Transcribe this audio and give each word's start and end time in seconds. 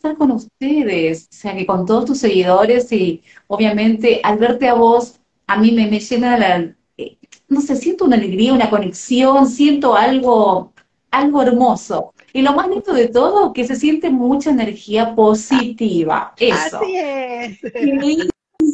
Estar 0.00 0.16
con 0.16 0.30
ustedes, 0.30 1.28
o 1.30 1.34
sea, 1.34 1.54
que 1.54 1.66
con 1.66 1.84
todos 1.84 2.06
tus 2.06 2.18
seguidores 2.18 2.90
y 2.90 3.22
obviamente 3.48 4.20
al 4.24 4.38
verte 4.38 4.66
a 4.66 4.74
vos, 4.74 5.20
a 5.46 5.58
mí 5.58 5.72
me, 5.72 5.86
me 5.88 6.00
llena 6.00 6.38
la, 6.38 6.74
eh, 6.96 7.18
no 7.48 7.60
sé, 7.60 7.76
siento 7.76 8.06
una 8.06 8.16
alegría, 8.16 8.54
una 8.54 8.70
conexión, 8.70 9.46
siento 9.46 9.94
algo, 9.94 10.72
algo 11.10 11.42
hermoso. 11.42 12.14
Y 12.32 12.40
lo 12.40 12.54
más 12.54 12.68
lindo 12.68 12.94
de 12.94 13.08
todo, 13.08 13.52
que 13.52 13.66
se 13.66 13.76
siente 13.76 14.08
mucha 14.08 14.50
energía 14.50 15.14
positiva. 15.14 16.32
Eso. 16.38 16.78
Así 16.78 16.96
es. 16.96 17.58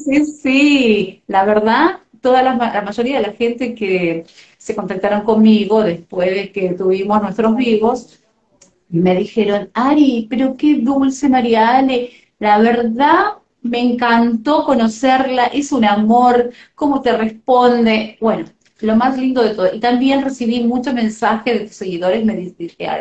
Sí, 0.05 0.24
sí, 0.27 1.23
La 1.27 1.45
verdad, 1.45 2.01
toda 2.21 2.43
la, 2.43 2.55
la 2.55 2.83
mayoría 2.83 3.16
de 3.16 3.27
la 3.27 3.33
gente 3.33 3.74
que 3.74 4.24
se 4.59 4.77
contactaron 4.77 5.23
conmigo 5.23 5.83
después 5.83 6.30
de 6.30 6.52
que 6.52 6.74
tuvimos 6.74 7.21
nuestros 7.23 7.57
vivos, 7.57 8.21
me 8.89 9.15
dijeron, 9.17 9.71
Ari, 9.75 10.27
pero 10.31 10.57
qué 10.57 10.79
dulce 10.79 11.29
María 11.29 11.77
Ale, 11.77 12.11
la 12.39 12.59
verdad 12.59 13.35
me 13.63 13.81
encantó 13.81 14.65
conocerla, 14.65 15.47
es 15.47 15.73
un 15.73 15.85
amor, 15.85 16.52
cómo 16.74 17.02
te 17.02 17.16
responde, 17.16 18.16
bueno, 18.21 18.45
lo 18.80 18.97
más 18.97 19.16
lindo 19.19 19.43
de 19.43 19.55
todo. 19.55 19.75
Y 19.75 19.80
también 19.80 20.23
recibí 20.23 20.63
muchos 20.63 20.95
mensajes 20.95 21.59
de 21.59 21.66
tus 21.66 21.77
seguidores 21.77 22.25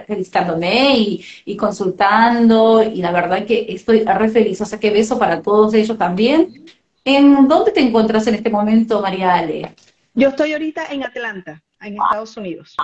felicitándome 0.08 0.98
y, 0.98 1.26
y, 1.46 1.58
consultando, 1.58 2.82
y 2.84 3.02
la 3.02 3.12
verdad 3.12 3.46
que 3.46 3.66
estoy 3.70 4.04
re 4.04 4.30
feliz, 4.30 4.62
o 4.62 4.66
sea 4.66 4.80
que 4.80 4.90
beso 4.90 5.20
para 5.20 5.42
todos 5.42 5.74
ellos 5.74 5.98
también. 5.98 6.66
¿En 7.04 7.48
dónde 7.48 7.72
te 7.72 7.82
encuentras 7.82 8.26
en 8.28 8.36
este 8.36 8.50
momento, 8.50 9.02
María 9.02 9.36
Ale? 9.36 9.76
Yo 10.14 10.30
estoy 10.30 10.54
ahorita 10.54 10.88
en 10.92 11.04
Atlanta, 11.04 11.62
en 11.82 11.94
Estados 12.02 12.36
Unidos. 12.38 12.76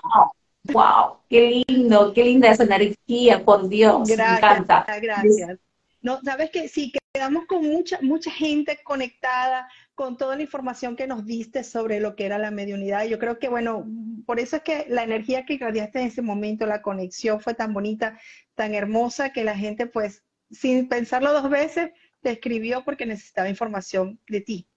Wow, 0.65 1.17
qué 1.29 1.63
lindo, 1.67 2.13
qué 2.13 2.23
linda 2.23 2.49
esa 2.49 2.63
energía, 2.63 3.43
por 3.43 3.67
Dios, 3.67 4.07
gracias, 4.07 4.41
me 4.41 4.57
encanta. 4.57 4.99
Gracias. 5.01 5.59
No, 6.01 6.19
sabes 6.21 6.49
que 6.49 6.67
sí, 6.67 6.91
quedamos 7.13 7.45
con 7.45 7.67
mucha, 7.67 7.99
mucha 8.01 8.31
gente 8.31 8.79
conectada 8.83 9.67
con 9.95 10.17
toda 10.17 10.35
la 10.35 10.41
información 10.41 10.95
que 10.95 11.07
nos 11.07 11.25
diste 11.25 11.63
sobre 11.63 11.99
lo 11.99 12.15
que 12.15 12.25
era 12.25 12.39
la 12.39 12.51
mediunidad. 12.51 13.05
Yo 13.05 13.19
creo 13.19 13.37
que, 13.37 13.49
bueno, 13.49 13.85
por 14.25 14.39
eso 14.39 14.55
es 14.55 14.63
que 14.63 14.85
la 14.89 15.03
energía 15.03 15.45
que 15.45 15.53
irradiaste 15.55 15.99
en 15.99 16.07
ese 16.07 16.21
momento, 16.21 16.65
la 16.65 16.81
conexión 16.81 17.39
fue 17.39 17.53
tan 17.53 17.73
bonita, 17.73 18.19
tan 18.55 18.73
hermosa, 18.73 19.31
que 19.31 19.43
la 19.43 19.55
gente, 19.55 19.85
pues, 19.85 20.23
sin 20.49 20.87
pensarlo 20.87 21.33
dos 21.33 21.49
veces, 21.49 21.91
te 22.21 22.31
escribió 22.31 22.83
porque 22.83 23.05
necesitaba 23.05 23.49
información 23.49 24.19
de 24.27 24.41
ti, 24.41 24.67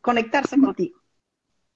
conectarse 0.00 0.58
contigo. 0.58 1.00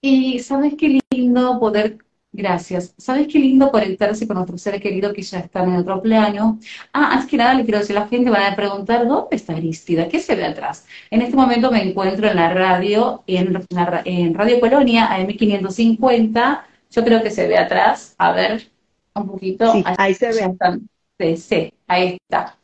Y 0.01 0.39
sabes 0.41 0.75
qué 0.79 1.01
lindo 1.11 1.59
poder 1.59 1.98
Gracias. 2.31 2.95
¿Sabes 2.98 3.27
qué 3.27 3.39
lindo 3.39 3.71
conectarse 3.71 4.27
con 4.27 4.37
nuestros 4.37 4.61
seres 4.61 4.83
queridos 4.83 5.15
que 5.15 5.23
ya 5.23 5.39
están 5.41 5.71
en 5.71 5.77
otro 5.77 6.03
plano? 6.03 6.59
Ah, 6.93 7.12
antes 7.12 7.27
que 7.29 7.39
nada 7.39 7.55
le 7.55 7.65
quiero 7.65 7.79
decir 7.79 7.97
a 7.97 8.01
la 8.01 8.09
gente, 8.09 8.31
van 8.31 8.53
a 8.53 8.57
preguntar, 8.57 9.09
¿dónde 9.09 9.35
está 9.35 9.55
Aristida? 9.55 10.09
¿Qué 10.09 10.20
se 10.20 10.37
ve 10.37 10.45
atrás? 10.45 10.87
En 11.11 11.23
este 11.23 11.35
momento 11.37 11.70
me 11.70 11.83
encuentro 11.83 12.29
en 12.29 12.37
la 12.37 12.53
radio, 12.53 13.25
en, 13.27 13.59
en 14.05 14.35
Radio 14.35 14.61
Colonia, 14.61 15.08
AM550. 15.11 16.63
Yo 16.91 17.05
creo 17.05 17.23
que 17.23 17.30
se 17.30 17.48
ve 17.48 17.57
atrás. 17.57 18.14
A 18.19 18.33
ver, 18.33 18.70
un 19.14 19.27
poquito. 19.27 19.73
ahí 19.85 20.14
se 20.14 20.29
ve. 20.29 21.36
Sí, 21.36 21.73
ahí 21.86 22.19
está. 22.23 22.57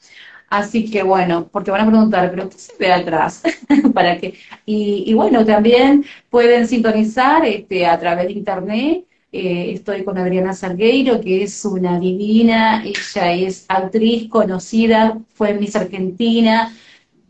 Así 0.51 0.89
que 0.89 1.03
bueno, 1.03 1.49
porque 1.51 1.71
van 1.71 1.81
a 1.81 1.87
preguntar, 1.91 2.31
¿pero 2.31 2.49
qué 2.49 2.59
se 2.59 2.77
ve 2.79 2.93
atrás? 2.93 3.43
Para 3.95 4.19
que, 4.19 4.35
y, 4.65 5.05
y, 5.07 5.15
bueno, 5.15 5.45
también 5.45 6.05
pueden 6.31 6.69
sintonizar 6.69 7.45
este, 7.45 7.87
a 7.87 7.99
través 7.99 8.27
de 8.27 8.33
internet 8.35 9.05
eh, 9.37 9.73
estoy 9.73 10.05
con 10.05 10.17
Adriana 10.17 10.53
Salgueiro, 10.53 11.21
que 11.21 11.43
es 11.43 11.65
una 11.65 11.99
divina, 11.99 12.85
ella 12.85 13.33
es 13.33 13.65
actriz 13.67 14.29
conocida, 14.29 15.19
fue 15.35 15.55
Miss 15.55 15.75
Argentina, 15.75 16.73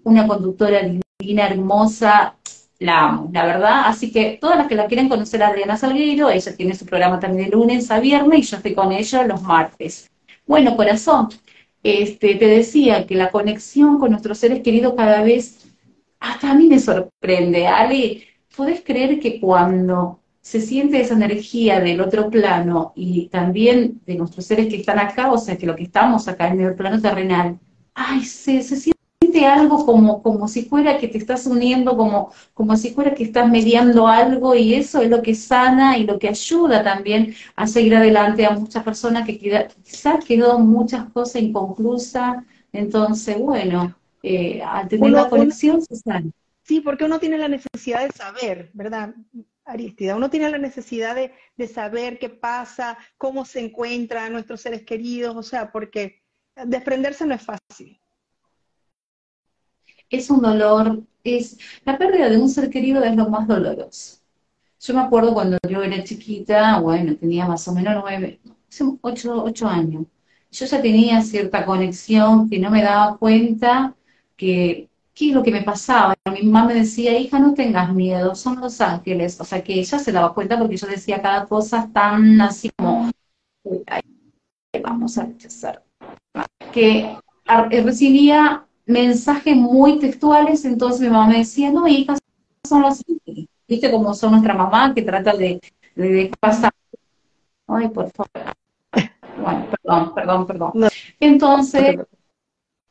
una 0.03 0.27
conductora 0.27 0.81
divina, 1.19 1.49
hermosa, 1.49 2.37
la 2.79 3.09
amo, 3.09 3.31
la 3.33 3.47
verdad. 3.47 3.83
Así 3.87 4.13
que 4.13 4.37
todas 4.39 4.59
las 4.59 4.69
que 4.69 4.75
la 4.75 4.87
quieren 4.87 5.09
conocer 5.09 5.43
Adriana 5.43 5.79
Salgueiro, 5.79 6.29
ella 6.29 6.55
tiene 6.55 6.75
su 6.75 6.85
programa 6.85 7.19
también 7.21 7.47
de 7.47 7.57
lunes 7.57 7.91
a 7.91 8.01
viernes 8.01 8.41
y 8.41 8.43
yo 8.43 8.59
estoy 8.59 8.75
con 8.75 8.93
ella 8.93 9.27
los 9.27 9.41
martes. 9.41 10.11
Bueno, 10.47 10.77
corazón, 10.77 11.31
este, 11.83 12.35
te 12.35 12.47
decía 12.47 13.07
que 13.07 13.15
la 13.15 13.31
conexión 13.31 13.99
con 13.99 14.11
nuestros 14.11 14.37
seres 14.37 14.61
queridos 14.63 14.93
cada 14.95 15.23
vez, 15.23 15.67
hasta 16.21 16.51
a 16.51 16.55
mí 16.55 16.67
me 16.67 16.79
sorprende. 16.79 17.67
Ale, 17.67 18.25
¿podés 18.55 18.83
creer 18.83 19.21
que 19.21 19.41
cuando 19.41 20.21
se 20.45 20.61
siente 20.61 21.01
esa 21.01 21.15
energía 21.15 21.81
del 21.81 22.03
otro 22.03 22.29
plano 22.29 22.93
y 22.95 23.29
también 23.29 24.03
de 24.05 24.15
nuestros 24.17 24.45
seres 24.45 24.69
que 24.69 24.77
están 24.77 24.99
acá, 24.99 25.33
o 25.33 25.39
sea, 25.39 25.57
que 25.57 25.65
lo 25.65 25.75
que 25.75 25.85
estamos 25.85 26.29
acá 26.29 26.49
en 26.49 26.61
el 26.61 26.75
plano 26.75 27.01
terrenal, 27.01 27.59
ay, 27.95 28.23
se, 28.25 28.63
se 28.63 28.77
siente 28.77 29.47
algo 29.47 29.87
como, 29.87 30.23
como 30.23 30.47
si 30.47 30.67
fuera 30.67 30.99
que 30.99 31.09
te 31.09 31.17
estás 31.17 31.47
uniendo, 31.47 31.97
como, 31.97 32.31
como 32.53 32.77
si 32.77 32.91
fuera 32.91 33.15
que 33.15 33.25
estás 33.25 33.49
mediando 33.49 34.07
algo 34.07 34.55
y 34.55 34.75
eso 34.75 35.01
es 35.01 35.09
lo 35.09 35.23
que 35.23 35.35
sana 35.35 35.97
y 35.97 36.05
lo 36.05 36.19
que 36.19 36.29
ayuda 36.29 36.85
también 36.85 37.35
a 37.57 37.67
seguir 37.67 37.97
adelante 37.97 38.45
a 38.45 38.51
muchas 38.51 38.85
personas 38.85 39.25
que 39.25 39.39
quizás 39.39 40.23
quedó 40.27 40.59
muchas 40.59 41.07
cosas 41.07 41.41
inconclusas, 41.41 42.45
entonces, 42.71 43.39
bueno, 43.39 43.97
eh, 44.23 44.61
al 44.63 44.89
tener 44.89 45.11
la 45.11 45.31
conexión 45.31 45.81
se 45.81 45.97
sana. 45.97 46.31
Sí, 46.65 46.81
porque 46.83 47.05
uno 47.05 47.19
tiene 47.19 47.39
la 47.39 47.49
necesidad 47.49 48.07
de 48.07 48.13
saber, 48.13 48.71
¿verdad? 48.75 49.15
Aristida. 49.65 50.17
Uno 50.17 50.31
tiene 50.31 50.51
la 50.51 50.59
necesidad 50.59 51.17
de, 51.17 51.69
saber 51.69 52.19
qué 52.19 52.29
pasa, 52.29 52.99
cómo 53.17 53.45
se 53.45 53.61
encuentran 53.61 54.33
nuestros 54.33 54.61
seres 54.61 54.83
queridos, 54.85 55.35
o 55.37 55.43
sea, 55.43 55.73
porque 55.73 56.23
desprenderse 56.67 57.27
no 57.27 57.35
es 57.35 57.43
fácil. 57.43 57.99
Es 60.11 60.31
un 60.31 60.43
dolor, 60.43 61.03
es 61.25 61.59
la 61.85 61.97
pérdida 61.97 62.29
de 62.29 62.37
un 62.37 62.49
ser 62.49 62.69
querido 62.71 63.03
es 63.03 63.17
lo 63.17 63.29
más 63.29 63.49
doloroso. 63.49 64.19
Yo 64.81 64.95
me 64.95 65.01
acuerdo 65.01 65.33
cuando 65.33 65.57
yo 65.67 65.83
era 65.83 66.05
chiquita, 66.05 66.79
bueno, 66.81 67.17
tenía 67.17 67.47
más 67.47 67.67
o 67.67 67.73
menos 67.73 68.03
nueve, 68.03 68.41
ocho, 69.01 69.43
ocho 69.43 69.67
años. 69.67 70.05
Yo 70.51 70.67
ya 70.67 70.83
tenía 70.83 71.23
cierta 71.23 71.65
conexión 71.65 72.51
que 72.51 72.59
no 72.59 72.71
me 72.71 72.83
daba 72.83 73.17
cuenta 73.17 73.97
que 74.37 74.91
qué 75.15 75.29
es 75.29 75.35
lo 75.35 75.43
que 75.43 75.53
me 75.53 75.63
pasaba. 75.63 76.15
Mi 76.33 76.43
mamá 76.43 76.67
me 76.69 76.75
decía, 76.75 77.19
hija, 77.19 77.39
no 77.39 77.55
tengas 77.55 77.93
miedo, 77.95 78.35
son 78.35 78.61
los 78.61 78.81
ángeles. 78.81 79.41
O 79.41 79.45
sea 79.45 79.63
que 79.63 79.75
ella 79.75 79.99
se 79.99 80.13
daba 80.13 80.35
cuenta 80.35 80.59
porque 80.59 80.77
yo 80.77 80.87
decía 80.87 81.23
cada 81.23 81.47
cosa 81.47 81.89
tan 81.93 82.41
así 82.41 82.71
como, 82.77 83.11
vamos 84.83 85.17
a 85.19 85.25
rechazar. 85.25 85.83
Que 86.73 87.17
recibía 87.83 88.67
mensajes 88.87 89.57
muy 89.57 89.99
textuales, 89.99 90.65
entonces 90.65 91.03
mi 91.03 91.09
mamá 91.09 91.29
me 91.29 91.39
decía, 91.39 91.71
no, 91.71 91.87
hija, 91.87 92.17
son 92.67 92.83
los 92.83 93.03
ángeles. 93.09 93.47
¿Viste 93.67 93.91
cómo 93.91 94.13
son 94.15 94.33
nuestra 94.33 94.55
mamá 94.55 94.93
que 94.95 95.03
trata 95.03 95.35
de, 95.35 95.61
de, 95.95 96.31
pasar? 96.39 96.73
Ay, 97.67 97.89
por 97.89 98.11
favor. 98.11 98.55
Bueno, 99.43 99.67
perdón, 99.71 100.15
perdón, 100.15 100.47
perdón. 100.47 100.73
Entonces, 101.19 101.97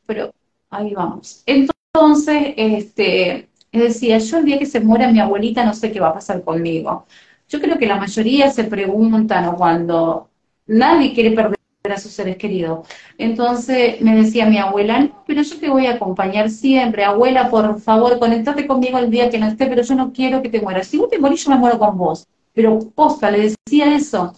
pero 0.05 0.33
ahí 0.69 0.93
vamos. 0.93 1.43
Entonces, 1.45 1.82
entonces, 1.95 2.55
este, 2.57 3.49
decía, 3.71 4.17
yo 4.17 4.37
el 4.39 4.45
día 4.45 4.57
que 4.57 4.65
se 4.65 4.79
muera 4.79 5.11
mi 5.11 5.19
abuelita 5.19 5.63
no 5.63 5.75
sé 5.75 5.91
qué 5.91 5.99
va 5.99 6.09
a 6.09 6.13
pasar 6.15 6.43
conmigo. 6.43 7.05
Yo 7.47 7.61
creo 7.61 7.77
que 7.77 7.85
la 7.85 7.97
mayoría 7.97 8.49
se 8.49 8.63
preguntan 8.63 9.55
cuando 9.55 10.27
nadie 10.65 11.13
quiere 11.13 11.31
perder 11.31 11.59
a 11.83 11.97
sus 11.97 12.11
seres 12.11 12.37
queridos. 12.37 12.87
Entonces 13.19 14.01
me 14.01 14.15
decía 14.15 14.47
mi 14.47 14.57
abuela, 14.57 15.01
no, 15.01 15.23
pero 15.27 15.43
yo 15.43 15.59
te 15.59 15.69
voy 15.69 15.85
a 15.85 15.93
acompañar 15.93 16.49
siempre. 16.49 17.03
Abuela, 17.03 17.51
por 17.51 17.79
favor, 17.79 18.17
conectate 18.17 18.65
conmigo 18.65 18.97
el 18.97 19.11
día 19.11 19.29
que 19.29 19.37
no 19.37 19.45
esté, 19.45 19.67
pero 19.67 19.83
yo 19.83 19.93
no 19.93 20.11
quiero 20.11 20.41
que 20.41 20.49
te 20.49 20.61
mueras. 20.61 20.87
Si 20.87 20.97
vos 20.97 21.11
te 21.11 21.19
morís, 21.19 21.45
yo 21.45 21.51
me 21.51 21.57
muero 21.57 21.77
con 21.77 21.95
vos. 21.95 22.25
Pero 22.53 22.79
posta, 22.95 23.29
le 23.29 23.53
decía 23.67 23.95
eso. 23.95 24.33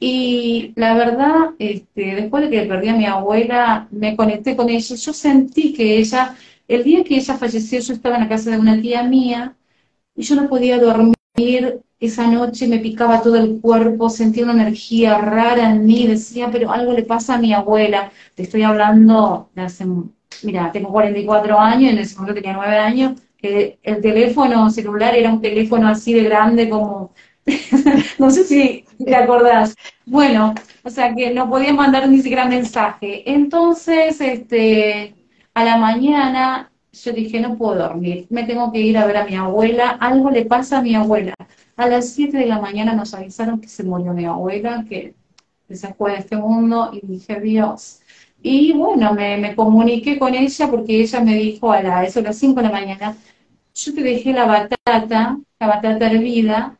Y 0.00 0.72
la 0.76 0.94
verdad, 0.94 1.50
este, 1.58 2.14
después 2.14 2.44
de 2.44 2.50
que 2.50 2.62
perdí 2.62 2.88
a 2.88 2.94
mi 2.94 3.04
abuela, 3.04 3.88
me 3.90 4.16
conecté 4.16 4.56
con 4.56 4.70
ella. 4.70 4.96
Yo 4.96 5.12
sentí 5.12 5.74
que 5.74 5.98
ella 5.98 6.34
el 6.68 6.84
día 6.84 7.04
que 7.04 7.16
ella 7.16 7.36
falleció, 7.36 7.80
yo 7.80 7.92
estaba 7.94 8.16
en 8.16 8.22
la 8.22 8.28
casa 8.28 8.50
de 8.50 8.58
una 8.58 8.80
tía 8.80 9.02
mía 9.02 9.56
y 10.14 10.22
yo 10.22 10.36
no 10.36 10.48
podía 10.48 10.78
dormir. 10.78 11.14
Esa 12.00 12.26
noche 12.26 12.68
me 12.68 12.78
picaba 12.78 13.22
todo 13.22 13.36
el 13.36 13.60
cuerpo, 13.60 14.10
sentía 14.10 14.44
una 14.44 14.52
energía 14.54 15.18
rara 15.18 15.70
en 15.70 15.86
mí, 15.86 16.06
decía, 16.06 16.50
pero 16.50 16.70
algo 16.70 16.92
le 16.92 17.02
pasa 17.02 17.34
a 17.34 17.38
mi 17.38 17.52
abuela. 17.52 18.12
Te 18.34 18.42
estoy 18.42 18.62
hablando 18.62 19.50
de 19.54 19.62
hace, 19.62 19.86
mira, 20.42 20.70
tengo 20.72 20.90
44 20.90 21.58
años, 21.58 21.92
en 21.92 21.98
ese 21.98 22.16
momento 22.16 22.34
tenía 22.34 22.52
9 22.54 22.76
años, 22.78 23.20
que 23.38 23.78
el 23.82 24.00
teléfono 24.00 24.70
celular 24.70 25.14
era 25.14 25.32
un 25.32 25.40
teléfono 25.40 25.88
así 25.88 26.12
de 26.14 26.24
grande 26.24 26.68
como, 26.68 27.12
no 28.18 28.30
sé 28.30 28.44
si 28.44 28.84
te 29.04 29.14
acordás. 29.14 29.74
Bueno, 30.06 30.54
o 30.82 30.90
sea 30.90 31.14
que 31.14 31.32
no 31.32 31.48
podía 31.48 31.72
mandar 31.72 32.08
ni 32.08 32.18
siquiera 32.18 32.46
mensaje. 32.46 33.22
Entonces, 33.30 34.20
este, 34.20 35.14
a 35.54 35.64
la 35.64 35.76
mañana 35.78 36.70
yo 36.92 37.12
dije, 37.12 37.40
no 37.40 37.56
puedo 37.56 37.76
dormir, 37.76 38.26
me 38.30 38.44
tengo 38.44 38.70
que 38.72 38.80
ir 38.80 38.96
a 38.98 39.06
ver 39.06 39.16
a 39.16 39.24
mi 39.24 39.34
abuela, 39.34 39.90
algo 39.90 40.30
le 40.30 40.44
pasa 40.44 40.78
a 40.78 40.82
mi 40.82 40.94
abuela. 40.94 41.34
A 41.76 41.88
las 41.88 42.10
7 42.10 42.36
de 42.38 42.46
la 42.46 42.60
mañana 42.60 42.94
nos 42.94 43.14
avisaron 43.14 43.60
que 43.60 43.68
se 43.68 43.82
murió 43.82 44.12
mi 44.12 44.24
abuela, 44.26 44.84
que 44.88 45.14
se 45.70 45.94
fue 45.94 46.12
de 46.12 46.18
este 46.18 46.36
mundo, 46.36 46.90
y 46.92 47.06
dije, 47.06 47.40
Dios. 47.40 48.00
Y 48.42 48.72
bueno, 48.74 49.12
me, 49.14 49.36
me 49.38 49.56
comuniqué 49.56 50.18
con 50.18 50.34
ella 50.34 50.70
porque 50.70 51.00
ella 51.00 51.20
me 51.20 51.34
dijo 51.34 51.72
a, 51.72 51.82
la, 51.82 52.04
eso, 52.04 52.20
a 52.20 52.22
las 52.22 52.36
5 52.38 52.60
de 52.60 52.66
la 52.68 52.72
mañana, 52.72 53.16
yo 53.74 53.94
te 53.94 54.02
dejé 54.02 54.32
la 54.32 54.46
batata, 54.46 55.38
la 55.60 55.66
batata 55.66 56.10
hervida, 56.10 56.78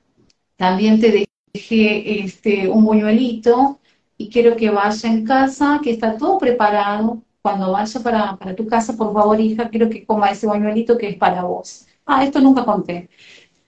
también 0.56 1.00
te 1.00 1.28
dejé 1.54 2.24
este, 2.24 2.68
un 2.68 2.84
buñuelito, 2.84 3.80
y 4.16 4.28
quiero 4.30 4.56
que 4.56 4.70
vaya 4.70 5.08
en 5.08 5.24
casa, 5.24 5.80
que 5.82 5.90
está 5.92 6.16
todo 6.16 6.38
preparado. 6.38 7.22
Cuando 7.44 7.72
vaya 7.72 8.00
para, 8.00 8.36
para 8.38 8.56
tu 8.56 8.66
casa, 8.66 8.96
por 8.96 9.12
favor, 9.12 9.38
hija, 9.38 9.68
quiero 9.68 9.90
que 9.90 10.06
coma 10.06 10.30
ese 10.30 10.46
buñuelito 10.46 10.96
que 10.96 11.10
es 11.10 11.16
para 11.18 11.42
vos. 11.44 11.86
Ah, 12.06 12.24
esto 12.24 12.40
nunca 12.40 12.64
conté. 12.64 13.10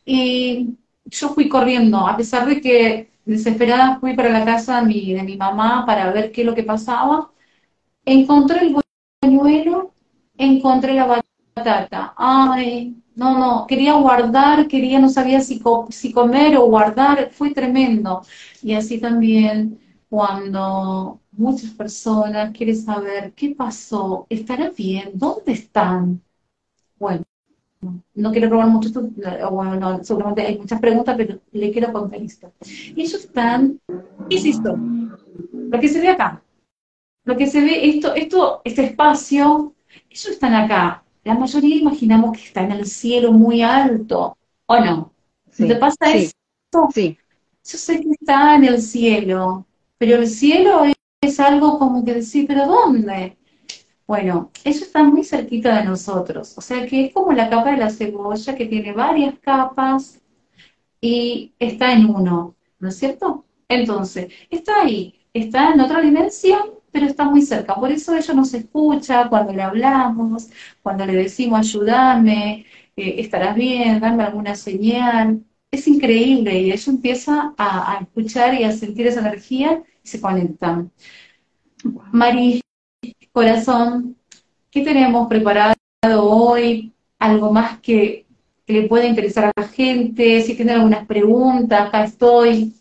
Y 0.06 0.76
yo 1.06 1.30
fui 1.30 1.48
corriendo, 1.48 1.98
a 1.98 2.16
pesar 2.16 2.46
de 2.48 2.60
que 2.60 3.10
desesperada 3.26 3.98
fui 4.00 4.14
para 4.16 4.30
la 4.30 4.44
casa 4.46 4.80
de 4.82 4.86
mi, 5.22 5.36
mamá 5.36 5.84
para 5.86 6.12
ver 6.12 6.32
qué 6.32 6.42
es 6.42 6.46
lo 6.46 6.54
que 6.54 6.62
pasaba. 6.64 7.30
Encontré 8.04 8.60
el 8.68 8.76
buñuelo, 9.22 9.92
encontré 10.38 10.94
la 10.94 11.22
batata. 11.56 12.14
Ay, 12.16 12.96
no, 13.16 13.38
no, 13.38 13.66
quería 13.66 13.94
guardar, 13.94 14.68
quería, 14.68 14.98
no 15.00 15.08
sabía 15.10 15.40
si, 15.40 15.62
si 15.90 16.12
comer 16.12 16.56
o 16.58 16.66
guardar, 16.66 17.30
fue 17.32 17.52
tremendo. 17.52 18.22
Y 18.62 18.74
así 18.74 19.00
también 19.00 19.78
cuando 20.08 21.20
muchas 21.32 21.70
personas 21.70 22.52
quieren 22.56 22.76
saber 22.76 23.32
qué 23.34 23.54
pasó, 23.54 24.26
¿estará 24.28 24.70
bien? 24.70 25.10
¿Dónde 25.14 25.52
están? 25.52 26.20
Bueno, 26.98 27.24
no 28.14 28.32
quiero 28.32 28.48
robar 28.48 28.68
mucho, 28.68 28.90
bueno, 29.50 30.02
seguramente 30.02 30.42
hay 30.42 30.58
muchas 30.58 30.80
preguntas, 30.80 31.16
pero 31.16 31.40
le 31.52 31.70
quiero 31.70 31.92
contar 31.92 32.20
esto. 32.20 32.52
Ellos 32.96 33.14
están, 33.14 33.80
¿qué 34.28 34.36
es 34.36 34.44
esto? 34.44 34.76
Lo 34.76 35.80
que 35.80 35.88
se 35.88 36.00
ve 36.00 36.08
acá, 36.08 36.42
lo 37.24 37.36
que 37.36 37.46
se 37.46 37.60
ve, 37.60 37.88
esto, 37.88 38.14
esto, 38.14 38.62
este 38.64 38.84
espacio, 38.84 39.74
ellos 40.08 40.26
están 40.28 40.54
acá. 40.54 41.02
La 41.24 41.34
mayoría 41.34 41.76
imaginamos 41.76 42.36
que 42.36 42.44
está 42.44 42.62
en 42.62 42.72
el 42.72 42.86
cielo 42.86 43.32
muy 43.32 43.62
alto, 43.62 44.36
¿o 44.66 44.80
no? 44.80 45.12
Sí, 45.50 45.66
¿Te 45.66 45.74
pasa 45.74 46.12
eso? 46.12 46.32
Sí. 46.94 47.18
Yo 47.64 47.78
sé 47.78 48.00
que 48.00 48.10
está 48.10 48.54
en 48.54 48.64
el 48.64 48.80
cielo, 48.80 49.66
pero 49.98 50.16
el 50.16 50.28
cielo 50.28 50.82
es 51.20 51.40
algo 51.40 51.78
como 51.78 52.04
que 52.04 52.14
decir, 52.14 52.46
¿pero 52.46 52.66
dónde? 52.66 53.36
Bueno, 54.06 54.52
eso 54.64 54.84
está 54.84 55.02
muy 55.04 55.24
cerquita 55.24 55.78
de 55.78 55.84
nosotros, 55.84 56.56
o 56.58 56.60
sea 56.60 56.86
que 56.86 57.06
es 57.06 57.12
como 57.14 57.32
la 57.32 57.50
capa 57.50 57.72
de 57.72 57.78
la 57.78 57.90
cebolla 57.90 58.54
que 58.56 58.66
tiene 58.66 58.92
varias 58.92 59.38
capas 59.40 60.20
y 61.00 61.54
está 61.58 61.92
en 61.92 62.06
uno, 62.06 62.56
¿no 62.78 62.88
es 62.88 62.96
cierto? 62.98 63.44
Entonces, 63.68 64.32
está 64.50 64.82
ahí, 64.82 65.14
está 65.32 65.72
en 65.72 65.80
otra 65.80 66.00
dimensión, 66.00 66.70
pero 66.92 67.06
está 67.06 67.24
muy 67.24 67.42
cerca. 67.42 67.74
Por 67.74 67.92
eso 67.92 68.16
ella 68.16 68.34
nos 68.34 68.54
escucha 68.54 69.28
cuando 69.28 69.52
le 69.52 69.62
hablamos, 69.62 70.48
cuando 70.82 71.04
le 71.06 71.14
decimos 71.14 71.60
ayúdame, 71.60 72.66
eh, 72.96 73.16
estarás 73.18 73.54
bien, 73.56 74.00
dame 74.00 74.24
alguna 74.24 74.54
señal. 74.54 75.44
Es 75.76 75.86
increíble 75.86 76.58
y 76.58 76.72
ella 76.72 76.90
empieza 76.90 77.52
a, 77.58 77.92
a 77.92 78.00
escuchar 78.00 78.54
y 78.54 78.64
a 78.64 78.72
sentir 78.72 79.06
esa 79.06 79.20
energía 79.20 79.82
y 80.02 80.08
se 80.08 80.22
conectan. 80.22 80.90
Mari, 82.12 82.62
corazón, 83.30 84.16
¿qué 84.70 84.80
tenemos 84.80 85.28
preparado 85.28 85.76
hoy? 86.22 86.94
¿Algo 87.18 87.52
más 87.52 87.78
que, 87.80 88.24
le 88.66 88.88
pueda 88.88 89.04
interesar 89.04 89.44
a 89.44 89.52
la 89.54 89.68
gente? 89.68 90.40
Si 90.40 90.54
tienen 90.54 90.76
algunas 90.76 91.06
preguntas, 91.06 91.88
acá 91.88 92.04
estoy. 92.04 92.72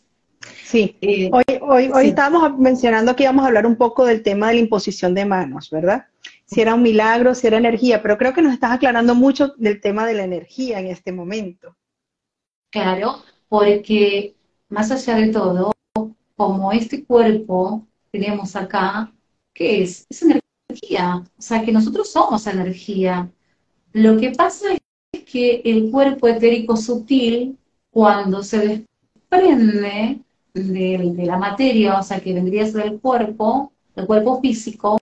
Sí, 0.63 0.95
eh, 1.01 1.29
hoy, 1.33 1.43
hoy, 1.61 1.91
hoy 1.93 2.07
estábamos 2.07 2.57
mencionando 2.57 3.13
que 3.13 3.23
íbamos 3.23 3.43
a 3.43 3.49
hablar 3.49 3.65
un 3.65 3.75
poco 3.75 4.05
del 4.05 4.23
tema 4.23 4.47
de 4.47 4.53
la 4.53 4.59
imposición 4.61 5.13
de 5.13 5.25
manos, 5.25 5.69
¿verdad? 5.69 6.05
Si 6.45 6.61
era 6.61 6.75
un 6.75 6.81
milagro, 6.81 7.35
si 7.35 7.47
era 7.47 7.57
energía, 7.57 8.01
pero 8.01 8.17
creo 8.17 8.33
que 8.33 8.41
nos 8.41 8.53
estás 8.53 8.71
aclarando 8.71 9.15
mucho 9.15 9.53
del 9.57 9.81
tema 9.81 10.07
de 10.07 10.13
la 10.13 10.23
energía 10.23 10.79
en 10.79 10.87
este 10.87 11.11
momento. 11.11 11.75
Claro, 12.75 13.23
porque 13.47 14.35
más 14.67 14.91
allá 14.91 15.15
de 15.15 15.31
todo, 15.31 15.71
como 16.35 16.73
este 16.73 17.05
cuerpo 17.05 17.87
tenemos 18.11 18.53
acá, 18.57 19.13
¿qué 19.53 19.83
es? 19.83 20.05
Es 20.09 20.23
energía 20.23 21.23
o 21.37 21.41
sea 21.41 21.63
que 21.63 21.71
nosotros 21.71 22.11
somos 22.11 22.45
energía. 22.47 23.31
Lo 23.93 24.17
que 24.17 24.31
pasa 24.31 24.73
es 24.73 25.23
que 25.23 25.61
el 25.63 25.89
cuerpo 25.89 26.27
etérico 26.27 26.75
sutil, 26.75 27.57
cuando 27.91 28.43
se 28.43 28.59
desprende 28.59 30.21
de, 30.53 31.13
la 31.25 31.37
materia, 31.37 31.97
o 31.97 32.03
sea 32.03 32.19
que 32.19 32.33
vendría 32.33 32.63
a 32.63 32.67
ser 32.67 32.87
el 32.87 32.99
cuerpo, 32.99 33.71
el 33.95 34.05
cuerpo 34.05 34.41
físico, 34.41 34.99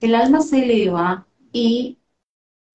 el 0.00 0.14
alma 0.14 0.40
se 0.40 0.62
eleva 0.62 1.26
y 1.52 1.98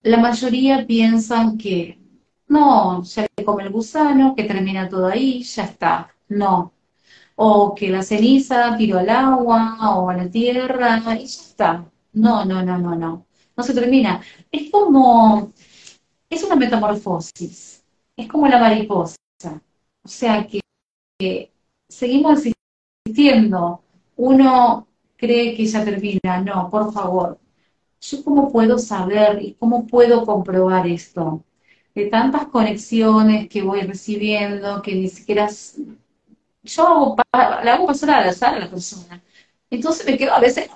la 0.01 0.18
mayoría 0.18 0.86
piensan 0.86 1.57
que 1.57 2.03
no, 2.48 3.04
ya 3.04 3.28
le 3.36 3.45
come 3.45 3.63
el 3.63 3.72
gusano, 3.72 4.36
que 4.36 4.44
termina 4.44 4.90
todo 4.90 5.07
ahí, 5.07 5.44
ya 5.44 5.63
está. 5.66 6.16
No. 6.30 6.74
O 7.36 7.75
que 7.75 7.90
la 7.90 8.04
ceniza 8.04 8.75
tiró 8.78 9.00
al 9.00 9.10
agua 9.10 9.98
o 9.98 10.10
a 10.10 10.18
la 10.18 10.30
tierra 10.30 11.00
y 11.16 11.25
ya 11.25 11.42
está. 11.44 11.92
No, 12.13 12.45
no, 12.45 12.63
no, 12.63 12.78
no, 12.78 12.95
no. 12.95 13.25
No 13.56 13.63
se 13.63 13.74
termina. 13.74 14.22
Es 14.51 14.72
como, 14.72 15.51
es 16.30 16.44
una 16.44 16.56
metamorfosis. 16.56 17.84
Es 18.18 18.28
como 18.28 18.48
la 18.48 18.60
mariposa. 18.60 19.18
O 20.04 20.07
sea 20.07 20.48
que, 20.48 20.62
seguimos 21.89 22.44
existiendo. 23.06 23.84
Uno 24.18 24.88
cree 25.18 25.56
que 25.56 25.66
ya 25.66 25.84
termina. 25.84 26.42
No, 26.42 26.69
por 26.69 26.94
favor. 26.94 27.39
¿Yo 28.01 28.24
cómo 28.24 28.51
puedo 28.51 28.78
saber 28.80 29.42
y 29.42 29.54
cómo 29.56 29.88
puedo 29.88 30.25
comprobar 30.25 30.88
esto? 30.88 31.44
De 31.96 32.06
tantas 32.08 32.48
conexiones 32.48 33.48
que 33.50 33.62
voy 33.62 33.82
recibiendo, 33.82 34.82
que 34.82 34.96
ni 34.96 35.10
siquiera... 35.10 35.48
Yo 36.64 36.88
hago, 36.88 37.16
la 37.34 37.74
hago 37.74 37.88
pasar 37.88 38.10
al 38.12 38.30
azar 38.30 38.56
a 38.56 38.60
la 38.60 38.70
persona. 38.70 39.22
Entonces 39.70 40.06
me 40.06 40.18
quedo 40.18 40.34
a 40.34 40.40
veces, 40.40 40.70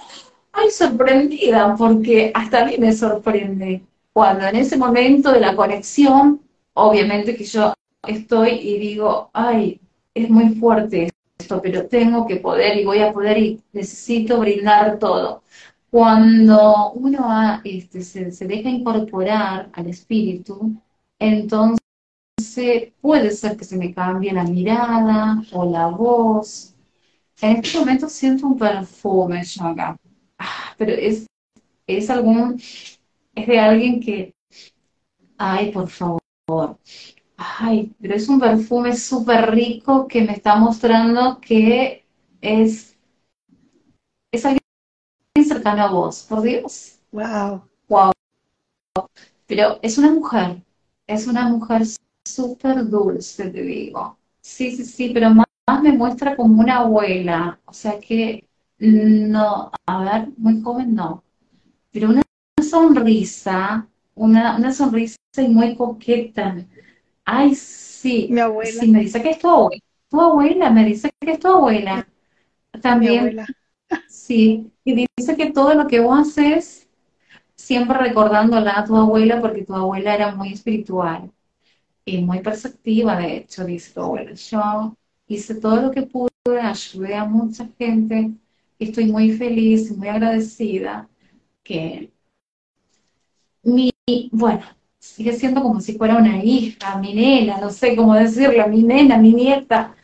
ay, 0.52 0.70
sorprendida, 0.72 1.76
porque 1.78 2.32
hasta 2.34 2.62
a 2.62 2.66
mí 2.66 2.76
me 2.78 2.92
sorprende 2.94 3.84
cuando 4.18 4.48
en 4.48 4.56
ese 4.56 4.78
momento 4.78 5.32
de 5.32 5.40
la 5.40 5.56
conexión, 5.56 6.42
obviamente 6.74 7.36
que 7.36 7.44
yo 7.44 7.72
estoy 8.08 8.50
y 8.50 8.80
digo, 8.80 9.30
ay, 9.32 9.80
es 10.16 10.28
muy 10.28 10.56
fuerte 10.56 11.10
esto, 11.38 11.62
pero 11.62 11.86
tengo 11.86 12.26
que 12.26 12.38
poder 12.38 12.78
y 12.78 12.84
voy 12.86 13.00
a 13.00 13.14
poder 13.14 13.38
y 13.38 13.62
necesito 13.74 14.40
brindar 14.40 14.98
todo. 14.98 15.44
Cuando 15.92 16.94
uno 16.94 17.62
este, 17.64 18.02
se, 18.02 18.32
se 18.32 18.48
deja 18.48 18.70
incorporar 18.70 19.70
al 19.74 19.88
espíritu, 19.88 20.74
entonces 21.20 21.80
puede 23.02 23.32
ser 23.32 23.58
que 23.58 23.66
se 23.66 23.78
me 23.78 23.94
cambie 23.94 24.34
la 24.34 24.44
mirada 24.44 25.42
o 25.54 25.66
la 25.70 25.88
voz. 25.88 26.76
En 27.42 27.58
este 27.58 27.80
momento 27.80 28.10
siento 28.10 28.48
un 28.48 28.58
perfume 28.58 29.44
yo 29.44 29.66
acá 29.66 29.98
pero 30.78 30.94
es, 30.94 31.28
es 31.88 32.10
algún, 32.10 32.62
es 33.36 33.48
de 33.48 33.60
alguien 33.60 34.00
que, 34.00 34.36
ay, 35.38 35.72
por 35.72 35.90
favor, 35.90 36.22
ay, 37.38 37.94
pero 38.00 38.16
es 38.16 38.30
un 38.30 38.40
perfume 38.40 38.96
súper 38.96 39.52
rico 39.52 40.08
que 40.08 40.22
me 40.24 40.34
está 40.34 40.56
mostrando 40.56 41.40
que 41.42 42.06
es, 42.42 42.96
es 44.32 44.46
alguien 44.46 44.62
cercano 45.48 45.84
a 45.84 45.92
vos, 45.92 46.26
por 46.28 46.42
Dios. 46.42 47.00
Wow. 47.12 47.64
Wow. 47.88 48.12
Pero 49.48 49.80
es 49.82 49.98
una 49.98 50.12
mujer, 50.12 50.62
es 51.08 51.28
una 51.28 51.48
mujer 51.50 51.84
súper 52.26 52.88
dulce, 52.90 53.50
te 53.50 53.62
digo. 53.62 54.18
Sí, 54.42 54.76
sí, 54.76 54.86
sí, 54.86 55.12
pero 55.14 55.32
más 55.32 55.48
me 55.84 55.92
muestra 55.92 56.36
como 56.36 56.62
una 56.62 56.78
abuela, 56.78 57.60
o 57.66 57.74
sea 57.74 58.00
que 58.00 58.48
no, 58.80 59.72
a 59.86 60.00
ver, 60.04 60.30
muy 60.38 60.62
joven 60.62 60.96
no, 60.96 61.24
pero 61.92 62.10
una 62.10 62.24
sonrisa, 62.62 63.88
una, 64.16 64.58
una 64.58 64.74
sonrisa 64.74 65.18
muy 65.50 65.76
coqueta. 65.76 66.56
Ay, 67.26 67.56
sí, 67.56 68.30
mi 68.32 68.40
abuela. 68.42 68.82
Sí, 68.82 68.92
me 68.92 69.02
dice 69.02 69.22
que 69.22 69.32
es 69.32 69.40
tu 69.40 69.50
abuela, 69.50 69.82
tu 70.10 70.22
abuela, 70.22 70.70
me 70.72 70.86
dice 70.86 71.10
que 71.20 71.32
es 71.32 71.40
tu 71.40 71.48
abuela. 71.50 72.08
También, 72.82 73.38
sí, 74.08 74.72
y 74.84 75.08
dice 75.18 75.36
que 75.38 75.52
todo 75.52 75.74
lo 75.76 75.88
que 75.88 76.00
vos 76.00 76.20
haces 76.20 76.87
siempre 77.58 77.98
recordándola 77.98 78.80
a 78.80 78.86
tu 78.86 78.96
abuela 78.96 79.42
porque 79.42 79.66
tu 79.66 79.76
abuela 79.76 80.16
era 80.16 80.36
muy 80.36 80.54
espiritual 80.54 81.32
y 82.06 82.20
muy 82.24 82.42
perceptiva, 82.42 83.18
de 83.18 83.38
hecho, 83.38 83.66
dice 83.66 83.94
tu 83.94 84.02
abuela. 84.02 84.34
Yo 84.34 84.96
hice 85.28 85.56
todo 85.56 85.82
lo 85.82 85.92
que 85.92 86.04
pude, 86.04 86.32
ayudé 86.62 87.16
a 87.16 87.26
mucha 87.26 87.68
gente 87.78 88.32
estoy 88.80 89.12
muy 89.12 89.32
feliz 89.34 89.92
y 89.92 89.96
muy 89.96 90.08
agradecida 90.08 91.10
que 91.64 92.12
mi, 93.64 93.92
bueno, 94.32 94.62
sigue 95.00 95.34
siendo 95.34 95.62
como 95.62 95.82
si 95.82 95.98
fuera 95.98 96.18
una 96.18 96.44
hija, 96.44 96.98
mi 97.00 97.14
nena, 97.14 97.60
no 97.60 97.70
sé 97.70 97.96
cómo 97.96 98.14
decirlo, 98.16 98.68
mi 98.68 98.84
nena, 98.84 99.18
mi 99.18 99.34
nieta. 99.34 99.96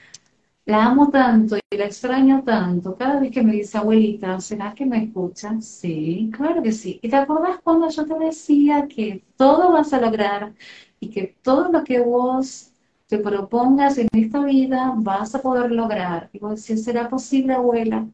La 0.65 0.85
amo 0.85 1.09
tanto 1.09 1.57
y 1.57 1.77
la 1.77 1.85
extraño 1.85 2.43
tanto. 2.43 2.95
Cada 2.95 3.19
vez 3.19 3.31
que 3.31 3.41
me 3.43 3.51
dice, 3.53 3.77
abuelita, 3.77 4.39
¿será 4.39 4.73
que 4.73 4.85
me 4.85 5.03
escuchan? 5.05 5.61
Sí, 5.61 6.29
claro 6.33 6.63
que 6.63 6.71
sí. 6.71 6.99
¿Y 7.01 7.09
te 7.09 7.15
acordás 7.17 7.59
cuando 7.61 7.89
yo 7.89 8.05
te 8.05 8.17
decía 8.19 8.87
que 8.87 9.25
todo 9.35 9.71
vas 9.73 9.91
a 9.93 9.99
lograr 9.99 10.53
y 11.01 11.09
que 11.09 11.35
todo 11.41 11.69
lo 11.71 11.83
que 11.83 11.99
vos 11.99 12.71
te 13.07 13.17
propongas 13.19 13.97
en 13.97 14.07
esta 14.13 14.43
vida 14.45 14.93
vas 14.97 15.35
a 15.35 15.41
poder 15.41 15.69
lograr? 15.71 16.29
Y 16.31 16.39
vos 16.39 16.65
decís, 16.65 16.83
¿será 16.85 17.09
posible, 17.09 17.53
abuela? 17.53 18.07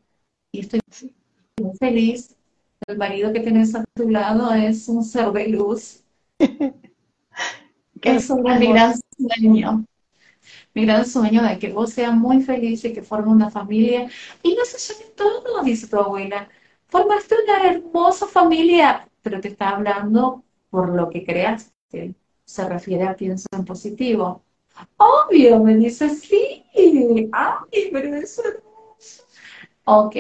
Y 0.52 0.62
estoy 0.62 0.82
muy 1.62 1.76
feliz. 1.78 2.36
El 2.88 2.98
marido 2.98 3.34
que 3.34 3.42
tienes 3.42 3.76
a 3.76 3.86
tu 3.96 4.10
lado 4.10 4.54
es 4.54 4.88
un 4.90 5.04
ser 5.04 5.32
de 5.34 5.50
luz. 5.50 6.04
que 8.02 8.16
es 8.16 8.30
un 8.30 8.44
gran 8.44 8.94
sueño 9.18 9.86
mi 10.74 10.86
gran 10.86 11.06
sueño 11.06 11.44
de 11.44 11.60
que 11.60 11.72
vos 11.74 11.92
seas 11.92 12.14
muy 12.16 12.42
feliz 12.42 12.84
y 12.86 12.94
que 12.94 13.04
formes 13.04 13.34
una 13.34 13.50
familia. 13.52 14.10
Y 14.44 14.56
no 14.56 14.66
se 14.66 14.78
llame 14.94 15.12
todo, 15.16 15.64
dice 15.64 15.88
tu 15.88 15.98
abuela. 15.98 16.50
Formaste 16.88 17.36
una 17.44 17.70
hermosa 17.70 18.28
familia, 18.28 19.08
pero 19.22 19.40
te 19.42 19.50
está 19.50 19.70
hablando 19.70 20.44
por 20.70 20.90
lo 20.90 21.10
que 21.10 21.26
creas 21.26 21.74
que 21.90 22.16
se 22.46 22.68
refiere 22.68 23.04
a 23.04 23.16
pienso 23.16 23.48
en 23.52 23.66
positivo. 23.66 24.44
Obvio, 24.98 25.60
me 25.64 25.76
dice, 25.76 26.10
sí, 26.10 26.66
ay, 27.32 27.90
pero 27.92 28.16
es 28.16 28.40
hermoso. 28.40 29.24
Ok, 29.86 30.16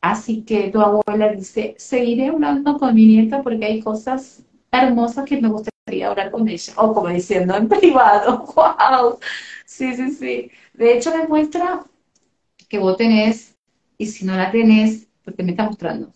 así 0.00 0.42
que 0.42 0.70
tu 0.70 0.80
abuela 0.80 1.32
dice, 1.32 1.74
seguiré 1.78 2.28
hablando 2.28 2.78
con 2.78 2.94
mi 2.94 3.06
nieta 3.06 3.42
porque 3.42 3.64
hay 3.64 3.80
cosas 3.82 4.42
hermosas 4.70 5.24
que 5.24 5.40
me 5.40 5.48
gustaría 5.48 5.75
hablar 5.86 6.30
con 6.30 6.48
ella. 6.48 6.72
O 6.76 6.92
como 6.94 7.08
diciendo, 7.08 7.56
en 7.56 7.68
privado, 7.68 8.44
wow. 8.56 9.18
Sí, 9.64 9.94
sí, 9.94 10.10
sí. 10.12 10.50
De 10.74 10.94
hecho, 10.96 11.10
demuestra 11.10 11.84
que 12.68 12.78
vos 12.78 12.96
tenés, 12.96 13.56
y 13.98 14.06
si 14.06 14.24
no 14.26 14.36
la 14.36 14.50
tenés, 14.52 15.08
porque 15.24 15.42
me 15.42 15.52
está 15.52 15.64
mostrando. 15.66 16.12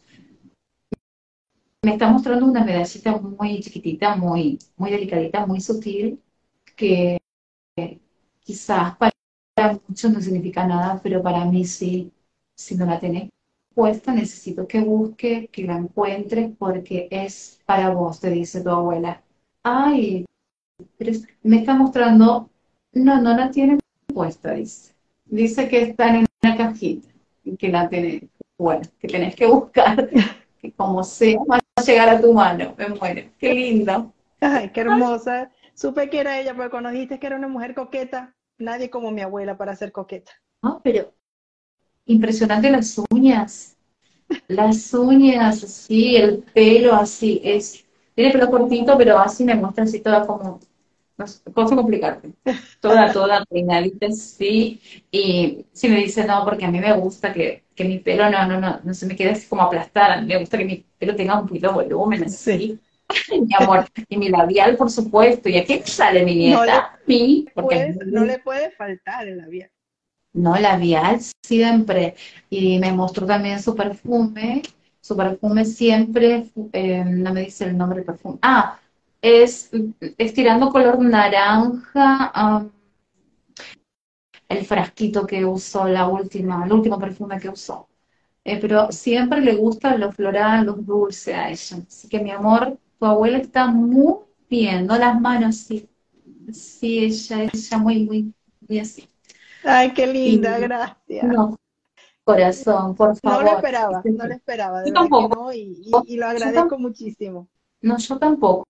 Me 1.84 1.92
está 1.92 2.08
mostrando 2.10 2.46
una 2.46 2.64
medallita 2.64 3.18
muy 3.18 3.60
chiquitita, 3.60 4.16
muy, 4.16 4.58
muy 4.78 4.90
delicadita, 4.90 5.44
muy 5.46 5.60
sutil, 5.60 6.22
que 6.76 7.18
quizás 8.40 8.96
para 8.96 9.12
muchos 9.88 10.12
no 10.12 10.20
significa 10.20 10.66
nada, 10.66 11.00
pero 11.02 11.22
para 11.22 11.44
mí 11.44 11.64
sí, 11.64 12.12
si 12.56 12.74
no 12.76 12.86
la 12.86 13.00
tenés 13.00 13.28
puesta, 13.74 14.12
necesito 14.12 14.66
que 14.66 14.80
busque, 14.80 15.48
que 15.52 15.64
la 15.64 15.76
encuentres, 15.76 16.50
porque 16.58 17.08
es 17.10 17.60
para 17.66 17.90
vos, 17.90 18.20
te 18.20 18.30
dice 18.30 18.62
tu 18.62 18.70
abuela. 18.70 19.22
Ay, 19.62 20.25
pero 20.97 21.12
me 21.43 21.59
está 21.59 21.75
mostrando 21.75 22.50
no, 22.93 23.21
no 23.21 23.37
la 23.37 23.50
tiene 23.50 23.79
puesta, 24.07 24.52
dice. 24.52 24.95
Dice 25.26 25.69
que 25.69 25.83
está 25.83 26.09
en 26.09 26.26
una 26.43 26.57
cajita 26.57 27.09
y 27.45 27.57
que 27.57 27.69
la 27.69 27.88
tenés, 27.88 28.23
bueno, 28.59 28.83
que 28.99 29.09
tenés 29.09 29.37
que 29.37 29.47
buscar, 29.47 30.09
que 30.61 30.73
como 30.73 31.05
sea, 31.05 31.38
va 31.50 31.61
a 31.76 31.83
llegar 31.83 32.09
a 32.09 32.21
tu 32.21 32.33
mano. 32.33 32.75
Me 32.76 32.88
muere. 32.88 33.33
Qué 33.38 33.55
lindo. 33.55 34.12
Ay, 34.40 34.71
qué 34.71 34.81
hermosa. 34.81 35.50
Supe 35.75 36.11
que 36.11 36.21
era 36.21 36.40
ella, 36.40 36.55
porque 36.55 36.71
cuando 36.71 36.90
dijiste 36.90 37.19
que 37.19 37.26
era 37.26 37.37
una 37.37 37.49
mujer 37.49 37.75
coqueta, 37.75 38.35
nadie 38.59 38.90
como 38.90 39.11
mi 39.11 39.21
abuela 39.21 39.57
para 39.57 39.76
ser 39.76 39.93
coqueta. 39.93 40.33
Ah, 40.62 40.81
pero 40.83 41.12
impresionante 42.07 42.71
las 42.71 43.00
uñas. 43.11 43.76
Las 44.49 44.93
uñas, 44.95 45.64
así, 45.64 46.17
el 46.17 46.38
pelo 46.38 46.95
así, 46.95 47.40
es. 47.43 47.85
Tiene 48.20 48.34
pelo 48.34 48.50
cortito, 48.50 48.98
pero 48.98 49.18
así 49.18 49.44
me 49.44 49.54
muestra 49.54 49.84
así 49.84 50.00
toda 50.00 50.26
como 50.26 50.60
cosa 51.54 51.74
complicarte. 51.74 52.32
Toda, 52.78 53.10
toda 53.14 53.46
peinadita, 53.46 54.10
sí. 54.10 54.78
Y 55.10 55.64
si 55.72 55.88
me 55.88 55.96
dice 55.96 56.26
no, 56.26 56.44
porque 56.44 56.66
a 56.66 56.70
mí 56.70 56.80
me 56.80 56.92
gusta 56.98 57.32
que, 57.32 57.64
que 57.74 57.82
mi 57.82 57.98
pelo 57.98 58.28
no, 58.28 58.46
no, 58.46 58.60
no, 58.60 58.78
no 58.84 58.92
se 58.92 59.06
me 59.06 59.16
quede 59.16 59.30
así 59.30 59.48
como 59.48 59.62
aplastada. 59.62 60.18
A 60.18 60.20
mí 60.20 60.26
me 60.26 60.36
gusta 60.36 60.58
que 60.58 60.66
mi 60.66 60.84
pelo 60.98 61.16
tenga 61.16 61.40
un 61.40 61.48
poquito 61.48 61.68
de 61.68 61.74
volumen, 61.74 62.24
así. 62.24 62.78
mi 63.30 63.54
amor. 63.58 63.86
Y 64.10 64.18
mi 64.18 64.28
labial, 64.28 64.76
por 64.76 64.90
supuesto. 64.90 65.48
¿Y 65.48 65.56
aquí 65.56 65.80
sale 65.86 66.22
mi 66.22 66.34
nieta? 66.34 66.58
No 66.58 66.64
le, 66.66 66.72
mí, 67.06 67.46
porque 67.54 67.96
no 68.04 68.26
le 68.26 68.38
puede 68.40 68.70
faltar 68.72 69.26
el 69.26 69.38
labial. 69.38 69.70
No, 70.34 70.58
labial 70.58 71.20
siempre. 71.42 72.16
Y 72.50 72.78
me 72.80 72.92
mostró 72.92 73.26
también 73.26 73.62
su 73.62 73.74
perfume. 73.74 74.60
Su 75.11 75.17
perfume 75.17 75.64
siempre, 75.64 76.47
eh, 76.73 77.05
no 77.05 77.35
me 77.35 77.40
dice 77.40 77.64
el 77.64 77.76
nombre 77.76 77.97
del 77.97 78.07
perfume. 78.07 78.38
Ah, 78.43 78.79
es 79.21 79.69
estirando 80.17 80.71
color 80.71 81.00
naranja 81.00 82.71
el 84.49 84.64
frasquito 84.64 85.26
que 85.26 85.45
usó, 85.45 85.88
la 85.88 86.07
última, 86.07 86.64
el 86.64 86.73
último 86.73 86.97
perfume 86.97 87.40
que 87.40 87.49
usó. 87.49 87.88
Eh, 88.45 88.59
pero 88.61 88.93
siempre 88.93 89.40
le 89.40 89.57
gusta 89.57 89.97
lo 89.97 90.12
floral, 90.12 90.67
lo 90.67 90.75
dulce 90.75 91.35
a 91.35 91.50
ella. 91.50 91.79
Así 91.88 92.09
que 92.09 92.21
mi 92.21 92.31
amor, 92.31 92.79
tu 93.00 93.07
abuela 93.07 93.38
está 93.38 93.67
muy 93.67 94.14
bien, 94.49 94.87
no 94.87 94.97
las 94.97 95.21
manos, 95.21 95.57
sí. 95.57 95.88
Sí, 96.52 97.00
ella, 97.02 97.50
ella 97.52 97.79
muy, 97.79 98.05
muy, 98.05 98.33
muy 98.69 98.79
así. 98.79 99.09
Ay, 99.64 99.93
qué 99.93 100.07
linda, 100.07 100.61
gracias. 100.61 101.26
No, 101.33 101.59
corazón, 102.32 102.94
por 102.94 103.16
favor. 103.16 103.44
No 103.44 103.50
lo 103.50 103.56
esperaba, 103.56 104.02
no 104.04 104.26
lo 104.26 104.34
esperaba, 104.34 104.82
de 104.82 104.92
tampoco. 104.92 105.52
y, 105.52 105.90
y, 106.06 106.16
lo 106.16 106.26
agradezco 106.26 106.78
muchísimo. 106.78 107.49
No, 107.82 107.99
yo 107.99 108.18
tampoco 108.18 108.64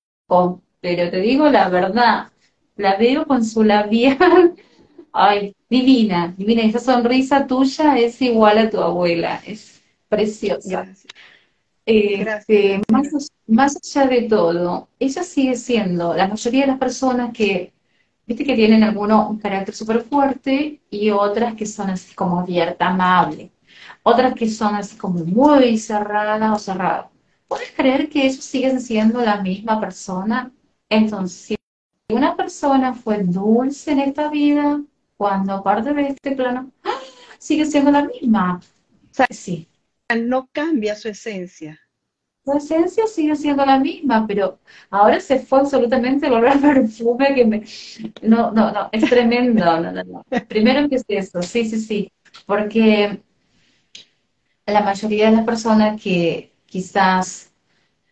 pero 0.81 1.11
te 1.11 1.21
digo 1.21 1.49
la 1.49 1.69
verdad, 1.69 2.29
la 2.76 2.97
veo 2.97 3.26
con 3.26 3.45
su 3.45 3.62
labial, 3.64 4.55
ay, 5.12 5.55
divina, 5.69 6.35
divina, 6.37 6.62
esa 6.62 6.79
sonrisa 6.79 7.47
tuya 7.47 7.99
es 7.99 8.21
igual 8.23 8.59
a 8.59 8.71
tu 8.71 8.79
abuela, 8.81 9.40
es 9.47 9.83
preciosa. 10.09 10.87
Este, 11.85 12.81
más, 13.49 13.76
allá 13.76 14.07
de 14.07 14.23
todo, 14.23 14.88
ella 15.00 15.23
sigue 15.25 15.57
siendo 15.57 16.14
la 16.14 16.29
mayoría 16.29 16.62
de 16.62 16.67
las 16.69 16.79
personas 16.79 17.33
que, 17.33 17.73
viste 18.31 18.45
que 18.45 18.55
tienen 18.55 18.85
alguno 18.85 19.29
un 19.29 19.39
carácter 19.39 19.75
súper 19.75 20.03
fuerte 20.03 20.81
y 20.89 21.11
otras 21.11 21.57
que 21.57 21.67
son 21.67 21.91
así 21.91 22.15
como 22.15 22.39
abierta, 22.39 22.87
amable, 22.87 23.51
otras 24.05 24.35
que 24.35 24.49
son 24.49 24.77
así 24.77 24.97
como 24.97 25.25
muy 25.25 25.77
cerradas 25.79 26.53
o 26.55 26.59
cerradas. 26.61 27.07
¿Puedes 27.49 27.73
creer 27.73 28.09
que 28.09 28.25
ellos 28.27 28.45
siguen 28.45 28.81
siendo 28.81 29.21
la 29.21 29.43
misma 29.43 29.81
persona? 29.81 30.53
Entonces, 30.89 31.57
si 32.09 32.15
una 32.15 32.37
persona 32.37 32.95
fue 32.95 33.25
dulce 33.25 33.91
en 33.91 33.99
esta 33.99 34.31
vida, 34.31 34.81
cuando 35.17 35.61
parte 35.65 35.93
de 35.93 36.09
este 36.11 36.31
plano, 36.37 36.71
¡ah! 36.85 37.01
sigue 37.37 37.65
siendo 37.67 37.91
la 37.91 38.05
misma. 38.05 38.61
O 38.61 39.09
sea, 39.11 39.27
sí. 39.31 39.67
No 40.17 40.49
cambia 40.53 40.95
su 40.95 41.09
esencia. 41.09 41.81
Su 42.45 42.53
esencia 42.53 43.07
sigue 43.07 43.37
siendo 43.37 43.65
la 43.67 43.79
misma, 43.79 44.27
pero 44.27 44.59
ahora 44.91 45.21
se 45.21 45.41
fue 45.41 45.61
absolutamente 45.61 46.27
el 46.27 46.33
olor 46.33 46.61
perfume 46.61 47.35
que 47.35 47.45
me... 47.45 47.65
No, 48.23 48.51
no, 48.51 48.73
no, 48.73 48.89
es 48.93 49.09
tremendo. 49.09 49.65
No, 49.65 49.93
no, 49.93 50.05
no. 50.05 50.25
Primero 50.49 50.89
que 50.89 50.97
es 50.97 51.05
eso, 51.09 51.43
sí, 51.43 51.69
sí, 51.69 51.81
sí. 51.81 52.13
Porque 52.47 53.23
la 54.67 54.83
mayoría 54.83 55.31
de 55.31 55.37
las 55.37 55.45
personas 55.45 56.01
que 56.01 56.55
quizás 56.67 57.53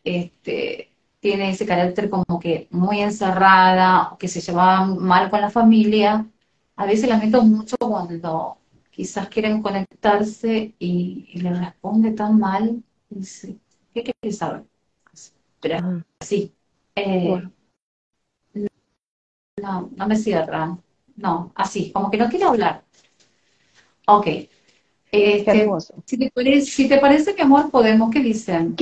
este, 0.04 0.90
tiene 1.20 1.50
ese 1.50 1.66
carácter 1.66 2.10
como 2.10 2.38
que 2.40 2.68
muy 2.70 3.00
encerrada, 3.00 4.10
o 4.12 4.18
que 4.18 4.28
se 4.28 4.40
llevaba 4.40 4.84
mal 4.86 5.30
con 5.30 5.40
la 5.40 5.50
familia, 5.50 6.26
a 6.76 6.86
veces 6.86 7.08
lamento 7.08 7.42
mucho 7.42 7.76
cuando 7.78 8.58
quizás 8.90 9.28
quieren 9.28 9.62
conectarse 9.62 10.74
y, 10.78 11.40
le 11.40 11.52
responde 11.54 12.12
tan 12.12 12.38
mal, 12.38 12.82
dice, 13.08 13.58
¿qué 14.04 14.12
quieres 14.20 14.38
saber? 14.38 14.64
Pero 15.60 15.76
ah. 15.78 16.04
sí, 16.20 16.54
eh, 16.94 17.42
no, 19.56 19.90
no 19.94 20.06
me 20.06 20.16
cierra, 20.16 20.78
no, 21.16 21.52
así, 21.54 21.92
como 21.92 22.10
que 22.10 22.16
no 22.16 22.28
quiere 22.28 22.44
hablar. 22.44 22.84
Ok, 24.06 24.26
este, 25.10 25.68
si, 26.04 26.18
te 26.18 26.30
parece, 26.30 26.66
si 26.66 26.88
te 26.88 26.98
parece 26.98 27.34
que 27.34 27.42
amor, 27.42 27.70
podemos, 27.70 28.10
¿qué 28.10 28.20
dicen? 28.20 28.76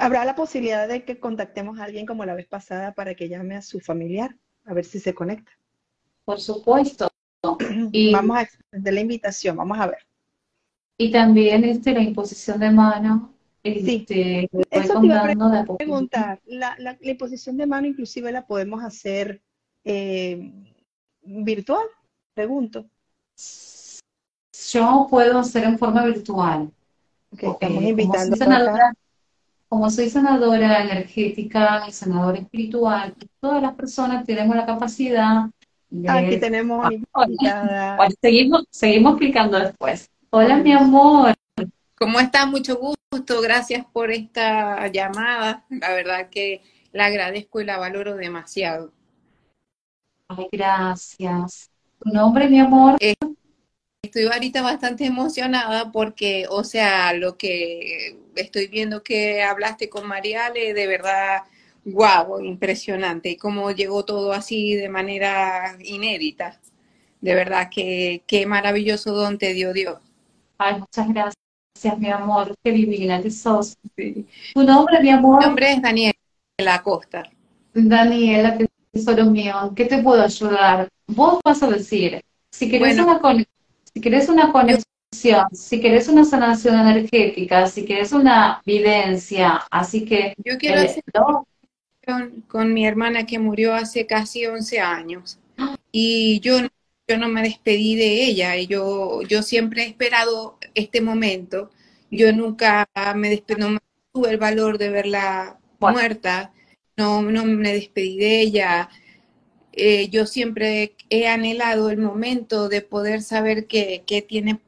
¿Habrá 0.00 0.24
la 0.24 0.34
posibilidad 0.34 0.88
de 0.88 1.04
que 1.04 1.20
contactemos 1.20 1.78
a 1.78 1.84
alguien 1.84 2.06
como 2.06 2.24
la 2.24 2.34
vez 2.34 2.46
pasada 2.46 2.94
para 2.94 3.14
que 3.14 3.28
llame 3.28 3.56
a 3.56 3.62
su 3.62 3.80
familiar? 3.80 4.36
A 4.64 4.74
ver 4.74 4.84
si 4.84 4.98
se 4.98 5.14
conecta. 5.14 5.52
Por 6.24 6.40
supuesto. 6.40 7.08
Y, 7.92 8.12
vamos 8.12 8.36
a 8.36 8.42
extender 8.42 8.92
la 8.92 9.00
invitación, 9.00 9.56
vamos 9.56 9.78
a 9.78 9.86
ver. 9.86 10.06
Y 10.98 11.10
también 11.10 11.64
este, 11.64 11.94
la 11.94 12.02
imposición 12.02 12.60
de 12.60 12.70
mano 12.70 13.32
Sí, 13.62 14.06
este, 14.08 14.48
eso 14.70 15.00
te 15.00 15.06
iba 15.06 15.20
a 15.20 15.64
preguntar. 15.76 16.40
La, 16.46 16.74
la, 16.78 16.96
imposición 17.02 17.58
de 17.58 17.66
mano 17.66 17.86
inclusive 17.86 18.32
la 18.32 18.46
podemos 18.46 18.82
hacer 18.82 19.42
eh, 19.84 20.50
virtual, 21.22 21.84
pregunto. 22.32 22.86
Yo 24.72 25.06
puedo 25.10 25.38
hacer 25.38 25.64
en 25.64 25.78
forma 25.78 26.04
virtual. 26.06 26.70
estamos 27.32 27.82
invitando. 27.82 28.36
Como 29.68 29.88
soy, 29.88 30.10
sanadora, 30.10 30.82
energética 30.82 31.84
y 31.86 31.92
sanadora 31.92 32.38
espiritual, 32.38 33.14
todas 33.40 33.62
las 33.62 33.74
personas 33.74 34.24
tenemos 34.26 34.56
la 34.56 34.66
capacidad 34.66 35.44
de... 35.88 36.08
Aquí 36.08 36.40
tenemos 36.40 36.88
ah, 37.14 38.08
seguimos, 38.20 38.64
seguimos 38.70 39.16
clicando 39.16 39.60
después. 39.60 40.10
Hola, 40.30 40.56
mi 40.56 40.72
amor. 40.72 41.34
¿Cómo 42.00 42.18
estás? 42.18 42.46
Mucho 42.46 42.76
gusto. 42.78 43.42
Gracias 43.42 43.84
por 43.92 44.10
esta 44.10 44.88
llamada. 44.88 45.66
La 45.68 45.90
verdad 45.92 46.30
que 46.30 46.62
la 46.92 47.04
agradezco 47.04 47.60
y 47.60 47.66
la 47.66 47.76
valoro 47.76 48.16
demasiado. 48.16 48.90
Ay, 50.28 50.48
gracias. 50.50 51.70
¿Tu 51.98 52.08
nombre, 52.08 52.48
mi 52.48 52.58
amor? 52.58 52.96
Eh, 53.00 53.12
estoy 54.02 54.24
ahorita 54.24 54.62
bastante 54.62 55.04
emocionada 55.04 55.92
porque, 55.92 56.46
o 56.48 56.64
sea, 56.64 57.12
lo 57.12 57.36
que 57.36 58.18
estoy 58.34 58.68
viendo 58.68 59.02
que 59.02 59.42
hablaste 59.42 59.90
con 59.90 60.06
Mariale, 60.06 60.72
de 60.72 60.86
verdad, 60.86 61.42
guau, 61.84 62.40
impresionante. 62.40 63.28
Y 63.28 63.36
cómo 63.36 63.72
llegó 63.72 64.06
todo 64.06 64.32
así 64.32 64.74
de 64.74 64.88
manera 64.88 65.76
inédita. 65.80 66.58
De 67.20 67.34
verdad 67.34 67.68
que 67.70 68.24
qué 68.26 68.46
maravilloso 68.46 69.12
don 69.12 69.36
te 69.36 69.52
dio 69.52 69.74
Dios. 69.74 69.98
Ay, 70.56 70.78
muchas 70.78 71.06
gracias. 71.08 71.39
Gracias, 71.82 71.98
mi 71.98 72.10
amor, 72.10 72.54
qué 72.62 72.72
divina 72.72 73.22
que 73.22 73.30
sos. 73.30 73.74
Tu 73.96 74.62
nombre, 74.62 75.00
mi 75.00 75.08
amor. 75.08 75.38
Mi 75.38 75.46
nombre 75.46 75.72
es 75.72 75.80
Daniela 75.80 76.12
Acosta. 76.74 77.22
Daniela, 77.72 78.58
tesoro 78.92 79.24
mío, 79.24 79.72
¿qué 79.74 79.86
te 79.86 80.02
puedo 80.02 80.22
ayudar? 80.22 80.90
Vos 81.06 81.40
vas 81.42 81.62
a 81.62 81.70
decir, 81.70 82.20
si 82.50 82.70
querés, 82.70 82.98
una, 82.98 83.18
si 83.94 83.98
querés 83.98 84.28
una 84.28 84.52
conexión, 84.52 85.46
si 85.54 85.80
querés 85.80 86.06
una 86.08 86.26
sanación 86.26 86.78
energética, 86.78 87.66
si 87.66 87.86
querés 87.86 88.12
una 88.12 88.60
videncia, 88.66 89.62
así 89.70 90.04
que... 90.04 90.34
Yo 90.44 90.58
quiero 90.58 90.82
eh, 90.82 90.84
hacer 90.84 91.02
con 92.46 92.74
mi 92.74 92.86
hermana 92.86 93.24
que 93.24 93.38
murió 93.38 93.72
hace 93.72 94.04
casi 94.06 94.44
11 94.44 94.80
años. 94.80 95.38
Y 95.92 96.38
yo 96.40 96.58
yo 97.10 97.18
no 97.18 97.28
me 97.28 97.42
despedí 97.42 97.96
de 97.96 98.24
ella, 98.24 98.54
yo, 98.56 99.22
yo 99.22 99.42
siempre 99.42 99.82
he 99.82 99.86
esperado 99.88 100.58
este 100.76 101.00
momento, 101.00 101.70
yo 102.08 102.32
nunca 102.32 102.88
me 103.16 103.30
despedí, 103.30 103.60
no 103.60 103.78
tuve 104.12 104.30
el 104.30 104.36
valor 104.38 104.78
de 104.78 104.90
verla 104.90 105.58
muerta, 105.80 106.52
no, 106.96 107.20
no 107.22 107.44
me 107.44 107.72
despedí 107.72 108.16
de 108.18 108.40
ella, 108.42 108.90
eh, 109.72 110.08
yo 110.08 110.24
siempre 110.24 110.94
he 111.08 111.26
anhelado 111.26 111.90
el 111.90 111.98
momento 111.98 112.68
de 112.68 112.80
poder 112.80 113.22
saber 113.22 113.66
qué, 113.66 114.04
qué 114.06 114.22
tiene 114.22 114.60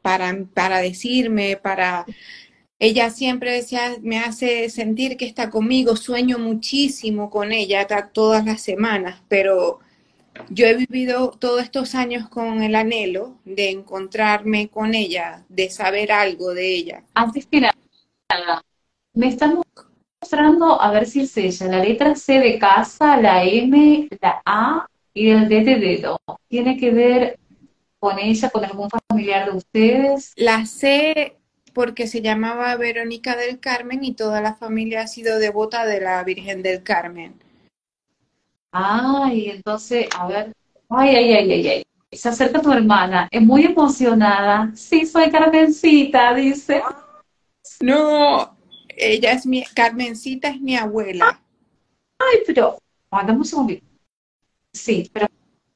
para, 0.00 0.34
para 0.54 0.80
decirme, 0.80 1.58
para... 1.58 2.06
Ella 2.78 3.10
siempre 3.10 3.52
decía, 3.52 3.96
me 4.02 4.18
hace 4.18 4.68
sentir 4.70 5.16
que 5.16 5.26
está 5.26 5.50
conmigo, 5.50 5.94
sueño 5.94 6.38
muchísimo 6.38 7.30
con 7.30 7.52
ella 7.52 7.86
todas 8.12 8.44
las 8.44 8.62
semanas, 8.62 9.22
pero 9.28 9.80
yo 10.48 10.66
he 10.66 10.74
vivido 10.74 11.30
todos 11.30 11.62
estos 11.62 11.94
años 11.94 12.28
con 12.28 12.62
el 12.62 12.74
anhelo 12.74 13.38
de 13.44 13.70
encontrarme 13.70 14.68
con 14.68 14.94
ella, 14.94 15.44
de 15.48 15.70
saber 15.70 16.12
algo 16.12 16.54
de 16.54 16.74
ella. 16.74 17.04
Antes 17.14 17.46
que 17.46 17.60
nada, 17.60 18.62
me 19.14 19.28
están 19.28 19.60
mostrando, 20.20 20.80
a 20.80 20.90
ver 20.90 21.06
si 21.06 21.20
es 21.22 21.36
ella, 21.36 21.66
la 21.66 21.84
letra 21.84 22.14
C 22.14 22.38
de 22.38 22.58
casa, 22.58 23.16
la 23.16 23.44
M, 23.44 24.08
la 24.20 24.42
A 24.44 24.86
y 25.14 25.30
el 25.30 25.48
D 25.48 25.64
de 25.64 25.76
dedo. 25.76 26.18
¿Tiene 26.48 26.76
que 26.76 26.90
ver 26.90 27.38
con 27.98 28.18
ella, 28.18 28.50
con 28.50 28.64
algún 28.64 28.88
familiar 29.08 29.50
de 29.50 29.56
ustedes? 29.56 30.32
La 30.36 30.66
C 30.66 31.36
porque 31.72 32.06
se 32.06 32.20
llamaba 32.20 32.76
Verónica 32.76 33.36
del 33.36 33.58
Carmen 33.58 34.04
y 34.04 34.12
toda 34.12 34.40
la 34.40 34.54
familia 34.54 35.02
ha 35.02 35.06
sido 35.06 35.38
devota 35.38 35.86
de 35.86 36.00
la 36.00 36.22
Virgen 36.22 36.62
del 36.62 36.82
Carmen. 36.82 37.34
Ay, 38.72 39.50
entonces, 39.50 40.08
a 40.18 40.26
ver, 40.26 40.52
ay, 40.88 41.14
ay, 41.14 41.32
ay, 41.34 41.52
ay, 41.52 41.68
ay. 41.68 41.82
Se 42.10 42.28
acerca 42.28 42.60
tu 42.60 42.72
hermana, 42.72 43.28
es 43.30 43.40
muy 43.42 43.64
emocionada. 43.64 44.70
Sí, 44.74 45.06
soy 45.06 45.30
Carmencita, 45.30 46.34
dice. 46.34 46.82
No, 47.80 48.56
ella 48.88 49.32
es 49.32 49.46
mi, 49.46 49.62
Carmencita 49.64 50.48
es 50.48 50.60
mi 50.60 50.76
abuela. 50.76 51.40
Ay, 52.18 52.38
pero, 52.46 52.78
aguantame 53.10 53.38
un 53.38 53.44
segundito. 53.44 53.86
Sí, 54.72 55.10
pero 55.12 55.26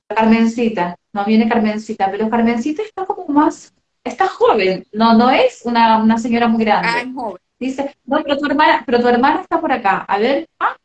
Carmencita, 0.09 0.97
no 1.13 1.25
viene 1.25 1.49
Carmencita, 1.49 2.11
pero 2.11 2.31
Carmencita 2.31 2.83
está 2.83 3.05
como 3.05 3.27
más, 3.29 3.75
está 4.05 4.27
joven, 4.27 4.87
no, 4.93 5.15
no 5.15 5.31
es 5.31 5.63
una, 5.65 6.03
una 6.03 6.17
señora 6.17 6.49
muy 6.49 6.65
grande. 6.65 6.89
Ah, 6.91 7.05
joven. 7.15 7.41
Dice, 7.59 7.97
no, 8.05 8.23
pero 8.23 8.39
tu 8.39 8.47
hermana, 8.47 8.83
pero 8.85 9.01
tu 9.01 9.09
hermana 9.09 9.41
está 9.41 9.61
por 9.61 9.73
acá. 9.73 10.05
A 10.07 10.19
ver, 10.19 10.47
ah, 10.61 10.77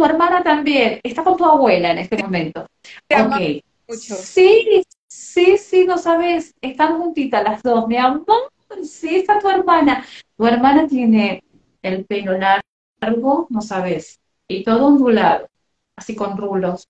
tu 0.00 0.06
hermana 0.06 0.42
también, 0.42 0.98
está 1.02 1.22
con 1.22 1.36
tu 1.36 1.44
abuela 1.44 1.90
en 1.90 1.98
este 1.98 2.16
momento. 2.22 2.62
ok. 2.62 3.62
Sí, 3.86 4.82
sí, 5.06 5.58
sí, 5.58 5.84
no 5.84 5.98
sabes, 5.98 6.54
están 6.62 6.96
juntitas 6.96 7.44
las 7.44 7.62
dos, 7.62 7.86
mi 7.86 7.98
amor, 7.98 8.50
sí, 8.82 9.16
está 9.16 9.38
tu 9.38 9.50
hermana. 9.50 10.02
Tu 10.38 10.46
hermana 10.46 10.86
tiene 10.86 11.44
el 11.82 12.06
pelo 12.06 12.32
largo, 12.38 13.46
no 13.50 13.60
sabes, 13.60 14.18
y 14.48 14.64
todo 14.64 14.86
ondulado, 14.86 15.48
así 15.96 16.14
con 16.14 16.34
rulos, 16.38 16.88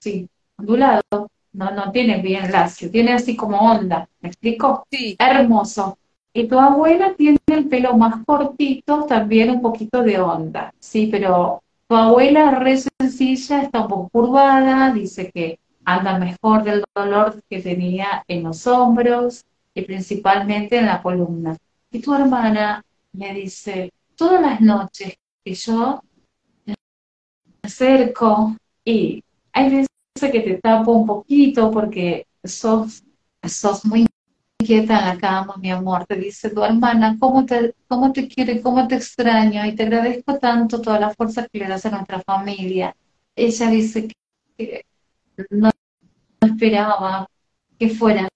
sí, 0.00 0.28
ondulado, 0.56 1.28
no, 1.52 1.70
no 1.70 1.92
tiene 1.92 2.20
bien 2.20 2.50
lacio, 2.50 2.90
tiene 2.90 3.12
así 3.12 3.36
como 3.36 3.58
onda, 3.70 4.08
¿me 4.20 4.30
explico? 4.30 4.84
Sí. 4.90 5.14
Hermoso. 5.16 5.96
Y 6.32 6.48
tu 6.48 6.58
abuela 6.58 7.14
tiene 7.14 7.38
el 7.46 7.68
pelo 7.68 7.96
más 7.96 8.24
cortito, 8.24 9.04
también 9.04 9.50
un 9.50 9.62
poquito 9.62 10.02
de 10.02 10.18
onda, 10.18 10.74
sí, 10.80 11.06
pero 11.06 11.62
tu 11.88 11.96
abuela 11.96 12.50
re 12.50 12.76
sencilla, 12.76 13.62
está 13.62 13.80
un 13.80 13.88
poco 13.88 14.08
curvada, 14.10 14.92
dice 14.92 15.30
que 15.32 15.58
anda 15.84 16.18
mejor 16.18 16.62
del 16.62 16.84
dolor 16.94 17.42
que 17.48 17.62
tenía 17.62 18.24
en 18.28 18.42
los 18.42 18.66
hombros 18.66 19.44
y 19.72 19.82
principalmente 19.82 20.76
en 20.76 20.86
la 20.86 21.02
columna. 21.02 21.56
Y 21.90 22.00
tu 22.00 22.14
hermana 22.14 22.84
me 23.12 23.32
dice, 23.32 23.90
todas 24.16 24.42
las 24.42 24.60
noches 24.60 25.16
que 25.42 25.54
yo 25.54 26.02
me 26.66 26.74
acerco 27.62 28.54
y 28.84 29.24
hay 29.52 29.70
veces 29.70 29.88
que 30.20 30.40
te 30.40 30.54
tapo 30.56 30.92
un 30.92 31.06
poquito 31.06 31.70
porque 31.70 32.26
sos, 32.44 33.02
sos 33.42 33.86
muy 33.86 34.07
quieta 34.68 34.98
en 34.98 35.06
la 35.06 35.18
cama, 35.18 35.56
mi 35.56 35.70
amor, 35.70 36.04
te 36.04 36.16
dice 36.16 36.50
tu 36.50 36.62
hermana, 36.62 37.16
¿cómo 37.18 37.46
te, 37.46 37.74
cómo 37.88 38.12
te 38.12 38.28
quiere, 38.28 38.60
cómo 38.60 38.86
te 38.86 38.96
extraño 38.96 39.64
y 39.64 39.74
te 39.74 39.84
agradezco 39.84 40.38
tanto 40.38 40.82
toda 40.82 41.00
la 41.00 41.10
fuerza 41.10 41.46
que 41.50 41.60
le 41.60 41.68
das 41.68 41.86
a 41.86 41.90
nuestra 41.90 42.20
familia. 42.20 42.94
Ella 43.34 43.70
dice 43.70 44.08
que 44.58 44.84
no, 45.48 45.70
esperaba 46.42 47.26
que 47.78 47.88
fuera 47.88 48.28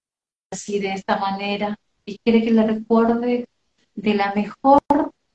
así 0.51 0.79
de 0.79 0.95
esta 0.95 1.19
manera 1.19 1.77
y 2.07 2.17
quiere 2.17 2.43
que 2.43 2.51
le 2.51 2.67
recuerde 2.67 3.47
de 3.95 4.15
la 4.15 4.33
mejor 4.35 4.81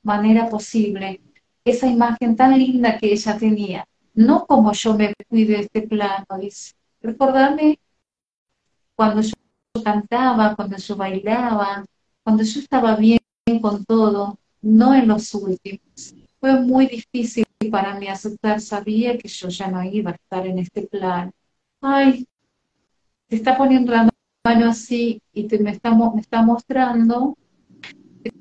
manera 0.01 0.49
posible 0.49 1.21
esa 1.63 1.85
imagen 1.85 2.35
tan 2.35 2.57
linda 2.57 2.97
que 2.97 3.13
ella 3.13 3.37
tenía, 3.37 3.87
no 4.15 4.47
como 4.47 4.71
yo 4.73 4.95
me 4.95 5.13
fui 5.29 5.45
de 5.45 5.59
este 5.59 5.83
plano, 5.83 6.25
dice, 6.41 6.73
recordarme 7.01 7.77
cuando 8.95 9.21
yo 9.21 9.33
cantaba, 9.83 10.55
cuando 10.55 10.77
yo 10.77 10.95
bailaba, 10.95 11.85
cuando 12.23 12.43
yo 12.43 12.59
estaba 12.59 12.95
bien 12.95 13.19
con 13.61 13.85
todo, 13.85 14.37
no 14.61 14.93
en 14.93 15.07
los 15.07 15.33
últimos. 15.33 16.15
Fue 16.39 16.59
muy 16.59 16.87
difícil 16.87 17.45
para 17.71 17.97
mí 17.99 18.07
aceptar, 18.07 18.61
sabía 18.61 19.17
que 19.17 19.27
yo 19.27 19.49
ya 19.49 19.67
no 19.69 19.83
iba 19.83 20.11
a 20.11 20.15
estar 20.15 20.45
en 20.45 20.59
este 20.59 20.83
plan. 20.83 21.31
Ay, 21.81 22.27
te 23.27 23.35
está 23.35 23.57
poniendo 23.57 23.91
la 23.91 24.09
mano 24.45 24.69
así 24.69 25.21
y 25.33 25.47
te, 25.47 25.59
me, 25.59 25.71
está, 25.71 25.91
mostrando 26.41 27.37
que 28.23 28.31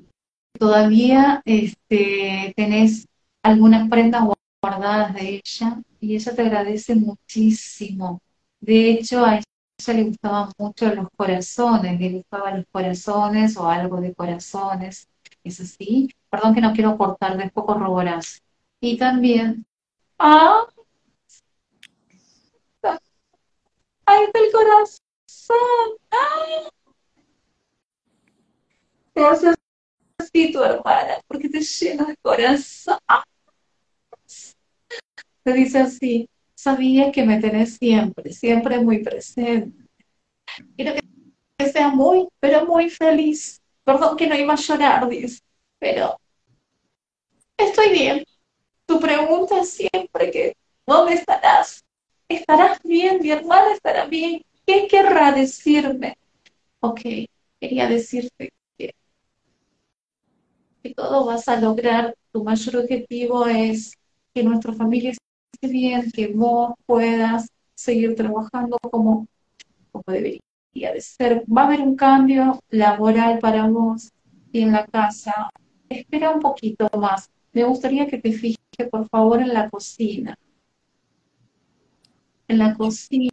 todavía 0.57 1.41
este, 1.45 2.53
tenés 2.55 3.07
algunas 3.43 3.89
prendas 3.89 4.23
guardadas 4.61 5.13
de 5.13 5.41
ella 5.43 5.81
y 5.99 6.15
ella 6.15 6.35
te 6.35 6.41
agradece 6.41 6.95
muchísimo. 6.95 8.21
De 8.59 8.91
hecho, 8.91 9.25
hay 9.25 9.41
ella 9.77 9.93
le 9.93 10.03
gustaban 10.05 10.51
mucho 10.57 10.93
los 10.93 11.07
corazones, 11.15 11.99
le 11.99 12.11
gustaban 12.11 12.57
los 12.57 12.65
corazones 12.71 13.57
o 13.57 13.69
algo 13.69 14.01
de 14.01 14.13
corazones, 14.15 15.07
es 15.43 15.59
así. 15.59 16.09
Perdón 16.29 16.55
que 16.55 16.61
no 16.61 16.73
quiero 16.73 16.97
cortar, 16.97 17.37
después 17.37 17.65
corroboras. 17.65 18.41
Y 18.81 18.97
también, 18.97 19.65
¡ah! 20.19 20.65
¡Ahí 24.05 24.23
está 24.23 24.39
el 24.39 24.51
corazón! 24.51 24.97
¡Ah! 26.11 26.69
Te 29.13 29.25
hace 29.25 29.53
así 30.19 30.51
tu 30.51 30.63
hermana, 30.63 31.19
porque 31.27 31.49
te 31.49 31.61
llena 31.61 32.05
de 32.05 32.17
corazón. 32.17 32.97
Te 35.43 35.53
dice 35.53 35.79
así, 35.79 36.29
sabía 36.57 37.11
que 37.11 37.23
me 37.23 37.39
tenés 37.39 37.75
siempre, 37.77 38.33
siempre 38.33 38.79
muy 38.79 39.03
presente. 39.03 39.85
Quiero 40.75 40.93
que 41.57 41.69
sea 41.69 41.89
muy, 41.89 42.27
pero 42.39 42.65
muy 42.65 42.89
feliz. 42.89 43.61
Perdón 43.83 44.17
que 44.17 44.27
no 44.27 44.35
iba 44.35 44.53
a 44.53 44.57
llorar, 44.57 45.07
dice, 45.07 45.39
pero 45.79 46.19
estoy 47.57 47.91
bien. 47.91 48.23
Tu 48.87 48.99
pregunta 48.99 49.63
siempre 49.63 50.31
que, 50.31 50.57
¿dónde 50.85 51.13
estarás? 51.13 51.85
¿Estarás 52.27 52.81
bien? 52.83 53.19
Mi 53.21 53.31
hermana 53.31 53.73
estará 53.73 54.05
bien. 54.05 54.41
¿Qué 54.65 54.87
querrá 54.87 55.31
decirme? 55.31 56.17
Ok, 56.79 57.01
quería 57.59 57.87
decirte 57.87 58.51
que, 58.77 58.95
que 60.81 60.93
todo 60.95 61.25
vas 61.25 61.47
a 61.47 61.59
lograr. 61.59 62.15
Tu 62.31 62.43
mayor 62.43 62.77
objetivo 62.77 63.45
es 63.45 63.93
que 64.33 64.43
nuestra 64.43 64.73
familia 64.73 65.11
bien, 65.61 66.11
que 66.11 66.27
vos 66.27 66.73
puedas 66.85 67.49
seguir 67.75 68.15
trabajando 68.15 68.77
como, 68.79 69.27
como 69.91 70.03
debería 70.07 70.41
de 70.73 71.01
ser. 71.01 71.43
Va 71.45 71.63
a 71.63 71.65
haber 71.65 71.81
un 71.81 71.95
cambio 71.95 72.59
laboral 72.69 73.39
para 73.39 73.67
vos 73.67 74.11
y 74.51 74.61
en 74.61 74.71
la 74.71 74.85
casa. 74.85 75.49
Espera 75.89 76.31
un 76.31 76.39
poquito 76.39 76.89
más. 76.99 77.29
Me 77.53 77.63
gustaría 77.63 78.07
que 78.07 78.17
te 78.17 78.31
fijes, 78.31 78.57
por 78.91 79.07
favor, 79.09 79.41
en 79.41 79.53
la 79.53 79.69
cocina. 79.69 80.37
En 82.47 82.59
la 82.59 82.75
cocina, 82.75 83.31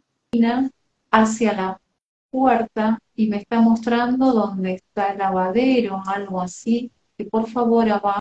hacia 1.11 1.53
la 1.53 1.81
puerta, 2.29 2.99
y 3.15 3.29
me 3.29 3.37
está 3.37 3.61
mostrando 3.61 4.33
dónde 4.33 4.73
está 4.73 5.11
el 5.11 5.19
lavadero, 5.19 6.01
algo 6.05 6.41
así, 6.41 6.91
que 7.17 7.25
por 7.25 7.47
favor 7.49 7.89
abajo 7.89 8.19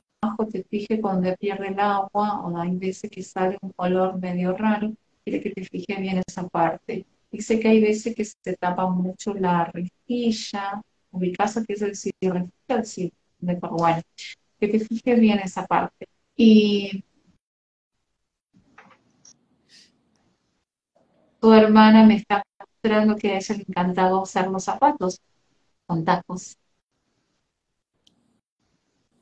te 0.51 0.65
fije 0.65 1.01
cuando 1.01 1.35
pierde 1.37 1.69
el 1.69 1.81
agua, 1.81 2.41
o 2.45 2.57
hay 2.59 2.77
veces 2.77 3.11
que 3.11 3.23
sale 3.23 3.59
un 3.63 3.71
color 3.71 4.19
medio 4.21 4.57
raro, 4.57 4.93
quiere 5.25 5.41
que 5.41 5.51
te 5.51 5.65
fije 5.65 6.01
bien 6.01 6.23
esa 6.27 6.49
parte. 6.49 7.07
Dice 7.31 7.59
que 7.59 7.69
hay 7.69 7.81
veces 7.81 8.15
que 8.15 8.25
se 8.25 8.57
tapa 8.59 8.87
mucho 8.89 9.35
la 9.35 9.65
rejilla, 9.67 10.83
caso 11.37 11.65
que 11.65 11.75
es 11.75 11.81
decir, 11.81 12.13
rejilla, 12.23 12.85
sí, 12.85 13.13
de 13.39 13.55
bueno, 13.57 14.03
que 14.61 14.69
te 14.69 14.81
fijes 14.81 15.21
bien 15.21 15.39
esa 15.41 15.67
parte. 15.67 16.07
Y 16.37 17.05
tu 21.41 21.53
hermana 21.53 22.05
me 22.05 22.17
está 22.17 22.43
mostrando 22.59 23.17
que 23.17 23.33
a 23.33 23.37
ella 23.39 23.55
le 23.57 23.65
encantaba 23.69 24.23
usar 24.23 24.49
los 24.49 24.65
zapatos 24.65 25.21
con 25.87 26.05
tacos. 26.05 26.57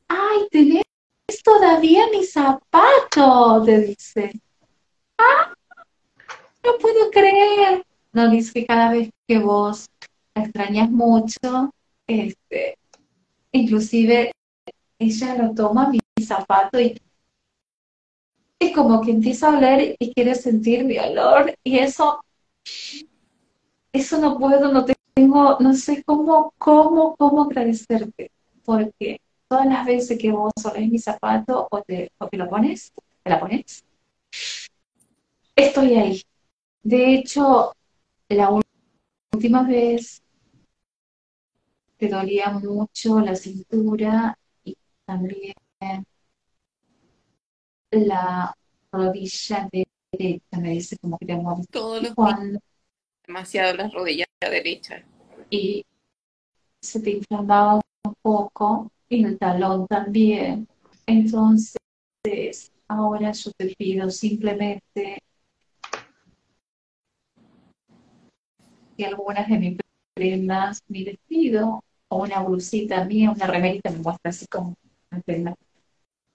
¡Ay, 0.09 0.47
tenés 0.51 0.82
todavía 1.83 2.07
mi 2.13 2.25
zapato! 2.25 3.63
Te 3.65 3.79
dice. 3.81 4.41
¡Ah! 5.19 5.53
No 6.65 6.79
puedo 6.79 7.11
creer 7.11 7.85
no 8.13 8.29
dice 8.29 8.53
que 8.53 8.67
cada 8.67 8.93
vez 8.93 9.11
que 9.27 9.39
vos 9.39 9.87
la 10.35 10.43
extrañas 10.43 10.91
mucho, 10.91 11.73
este, 12.07 12.77
inclusive 13.53 14.33
ella 14.99 15.35
lo 15.37 15.55
toma 15.55 15.89
mi 15.89 15.99
zapato 16.23 16.79
y 16.79 17.01
es 18.59 18.75
como 18.75 19.01
que 19.01 19.13
empieza 19.13 19.49
a 19.49 19.57
oler 19.57 19.97
y 19.99 20.13
quiere 20.13 20.35
sentir 20.35 20.85
mi 20.85 20.99
olor 20.99 21.55
y 21.65 21.79
eso, 21.79 22.23
eso 23.95 24.19
no 24.19 24.39
puedo, 24.39 24.71
no 24.71 24.85
tengo, 25.15 25.57
no 25.59 25.73
sé 25.73 26.05
cómo, 26.05 26.53
cómo, 26.59 27.17
cómo 27.17 27.45
agradecerte, 27.45 28.31
porque 28.63 29.22
todas 29.53 29.67
las 29.67 29.85
veces 29.85 30.19
que 30.19 30.33
vos 30.33 30.51
olés 30.65 30.89
mi 30.89 30.99
zapato 30.99 31.69
o 31.71 31.83
te, 31.83 32.11
o 32.17 32.27
te 32.27 32.39
lo 32.39 32.49
pones, 32.49 32.91
te 33.23 33.29
la 33.29 33.39
pones, 33.39 33.85
estoy 35.55 35.95
ahí. 35.95 36.23
De 36.83 37.15
hecho, 37.15 37.75
la 38.31 38.49
última 39.31 39.63
vez 39.65 40.23
te 41.99 42.09
dolía 42.09 42.49
mucho 42.49 43.21
la 43.21 43.35
cintura 43.35 44.39
y 44.65 44.75
también 45.05 45.53
la 47.91 48.55
rodilla 48.91 49.69
derecha, 49.71 50.59
me 50.63 50.71
dice 50.71 50.97
como 50.97 51.19
que 51.19 51.27
te. 51.27 51.39
Todos 51.71 52.03
los 52.03 52.15
demasiado 53.27 53.75
la 53.75 53.89
rodilla 53.89 54.25
derecha. 54.41 55.05
Y 55.51 55.85
se 56.81 57.01
te 57.01 57.11
inflamaba 57.11 57.75
un 57.75 58.15
poco 58.23 58.92
y 59.13 59.25
el 59.25 59.39
talón 59.39 59.87
también. 59.87 60.67
Entonces, 61.07 62.73
ahora 62.89 63.33
yo 63.33 63.51
te 63.53 63.75
pido 63.77 64.11
simplemente 64.11 65.19
algunas 69.05 69.49
de 69.49 69.59
mis 69.59 69.79
prendas, 70.15 70.81
mi 70.87 71.03
vestido 71.03 71.83
o 72.09 72.23
una 72.23 72.41
blusita 72.43 73.05
mía, 73.05 73.33
una 73.33 73.47
remerita, 73.49 73.91
me 73.91 73.99
muestra 73.99 74.31
así 74.31 74.47
como 74.47 74.77
una 75.11 75.21
prenda, 75.23 75.55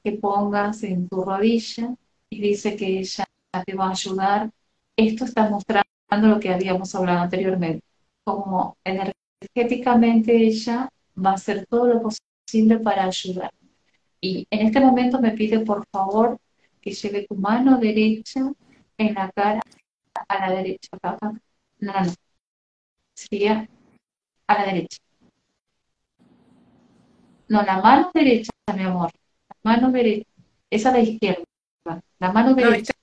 que 0.03 0.11
pongas 0.13 0.83
en 0.83 1.07
tu 1.07 1.23
rodilla 1.23 1.95
y 2.29 2.41
dice 2.41 2.75
que 2.75 2.99
ella 2.99 3.25
te 3.65 3.73
va 3.73 3.87
a 3.87 3.91
ayudar. 3.91 4.51
Esto 4.97 5.23
está 5.23 5.49
mostrando 5.49 6.27
lo 6.27 6.39
que 6.39 6.53
habíamos 6.53 6.93
hablado 6.93 7.21
anteriormente, 7.21 7.85
como 8.25 8.75
energéticamente 8.83 10.35
ella 10.35 10.89
va 11.17 11.31
a 11.31 11.35
hacer 11.35 11.65
todo 11.67 11.87
lo 11.87 12.01
posible 12.01 12.26
para 12.83 13.05
ayudar. 13.05 13.51
Y 14.21 14.47
en 14.49 14.67
este 14.67 14.79
momento 14.79 15.19
me 15.19 15.31
pide 15.31 15.59
por 15.59 15.85
favor 15.91 16.39
que 16.81 16.91
lleve 16.91 17.25
tu 17.27 17.35
mano 17.35 17.77
derecha 17.77 18.51
en 18.97 19.13
la 19.13 19.31
cara 19.31 19.61
a 20.27 20.49
la 20.49 20.55
derecha. 20.55 20.89
Acá, 21.01 21.31
No, 21.79 21.93
no, 21.93 22.13
sería 23.13 23.67
a 24.47 24.53
la 24.53 24.65
derecha. 24.65 24.97
No, 27.49 27.61
la 27.63 27.81
mano 27.81 28.11
derecha, 28.13 28.51
mi 28.75 28.83
amor. 28.83 29.11
La 29.63 29.71
mano 29.71 29.91
derecha. 29.91 30.29
Esa 30.69 30.89
a 30.89 30.93
la 30.93 30.99
izquierda. 30.99 31.43
La 32.19 32.31
mano 32.31 32.55
derecha. 32.55 32.93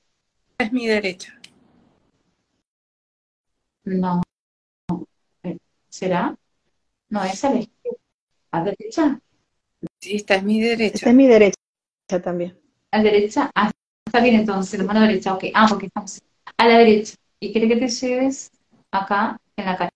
es 0.59 0.73
mi 0.73 0.87
derecha. 0.87 1.39
No. 3.85 4.23
Eh, 5.43 5.59
¿Será? 5.89 6.37
No, 7.09 7.23
esa 7.25 7.49
es 7.49 7.55
la 7.55 7.61
izquierda. 7.61 7.99
¿A 8.51 8.59
la 8.59 8.65
derecha? 8.65 9.21
Sí, 10.01 10.17
esta 10.17 10.37
es 10.37 10.43
mi 10.45 10.61
derecha. 10.61 10.95
Esta 10.95 11.11
es 11.11 11.17
mi 11.17 11.27
derecha 11.27 11.57
también. 12.23 12.59
A 12.93 12.99
la 12.99 13.05
derecha. 13.05 13.51
Ah, 13.55 13.71
está 14.07 14.21
bien 14.21 14.37
entonces, 14.37 14.79
la 14.79 14.87
mano 14.87 15.01
derecha. 15.01 15.35
Ok. 15.35 15.45
Ah, 15.55 15.67
porque 15.69 15.87
estamos 15.87 16.21
a 16.57 16.69
la 16.69 16.79
derecha. 16.79 17.15
Y 17.41 17.53
quiere 17.53 17.69
que 17.69 17.77
te 17.77 17.89
lleves 17.89 18.51
acá 18.91 19.37
en 19.57 19.67
la 19.67 19.77
cara 19.77 19.91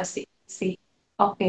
así, 0.00 0.26
sí, 0.46 0.78
ok. 1.16 1.40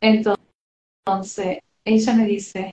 Entonces, 0.00 1.58
ella 1.84 2.14
me 2.14 2.26
dice, 2.26 2.72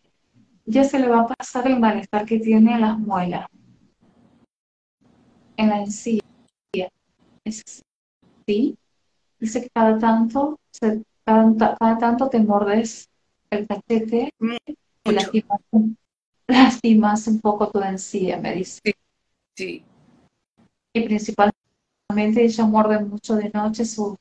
ya 0.66 0.84
se 0.84 1.00
le 1.00 1.08
va 1.08 1.22
a 1.22 1.28
pasar 1.28 1.68
el 1.68 1.80
malestar 1.80 2.26
que 2.26 2.40
tiene 2.40 2.74
en 2.76 2.82
las 2.82 2.98
muelas, 2.98 3.48
en 5.58 5.70
la 5.70 5.80
encía. 5.80 6.22
Sí, 8.48 8.78
dice 9.40 9.62
que 9.62 9.70
cada 9.70 9.98
tanto, 9.98 10.60
cada, 11.26 11.98
tanto 12.00 12.30
te 12.30 12.40
mordes 12.40 13.10
cachete 13.68 14.30
y 15.04 15.12
lastimas, 15.12 15.60
lastimas, 16.48 17.28
un 17.28 17.40
poco 17.40 17.70
tu 17.70 17.82
encía, 17.82 18.38
me 18.38 18.56
dice. 18.56 18.82
Sí. 19.56 19.84
Y 20.94 21.02
principalmente 21.02 22.44
ella 22.44 22.66
muerde 22.66 23.00
mucho 23.00 23.36
de 23.36 23.50
noche 23.50 23.86
su, 23.86 24.18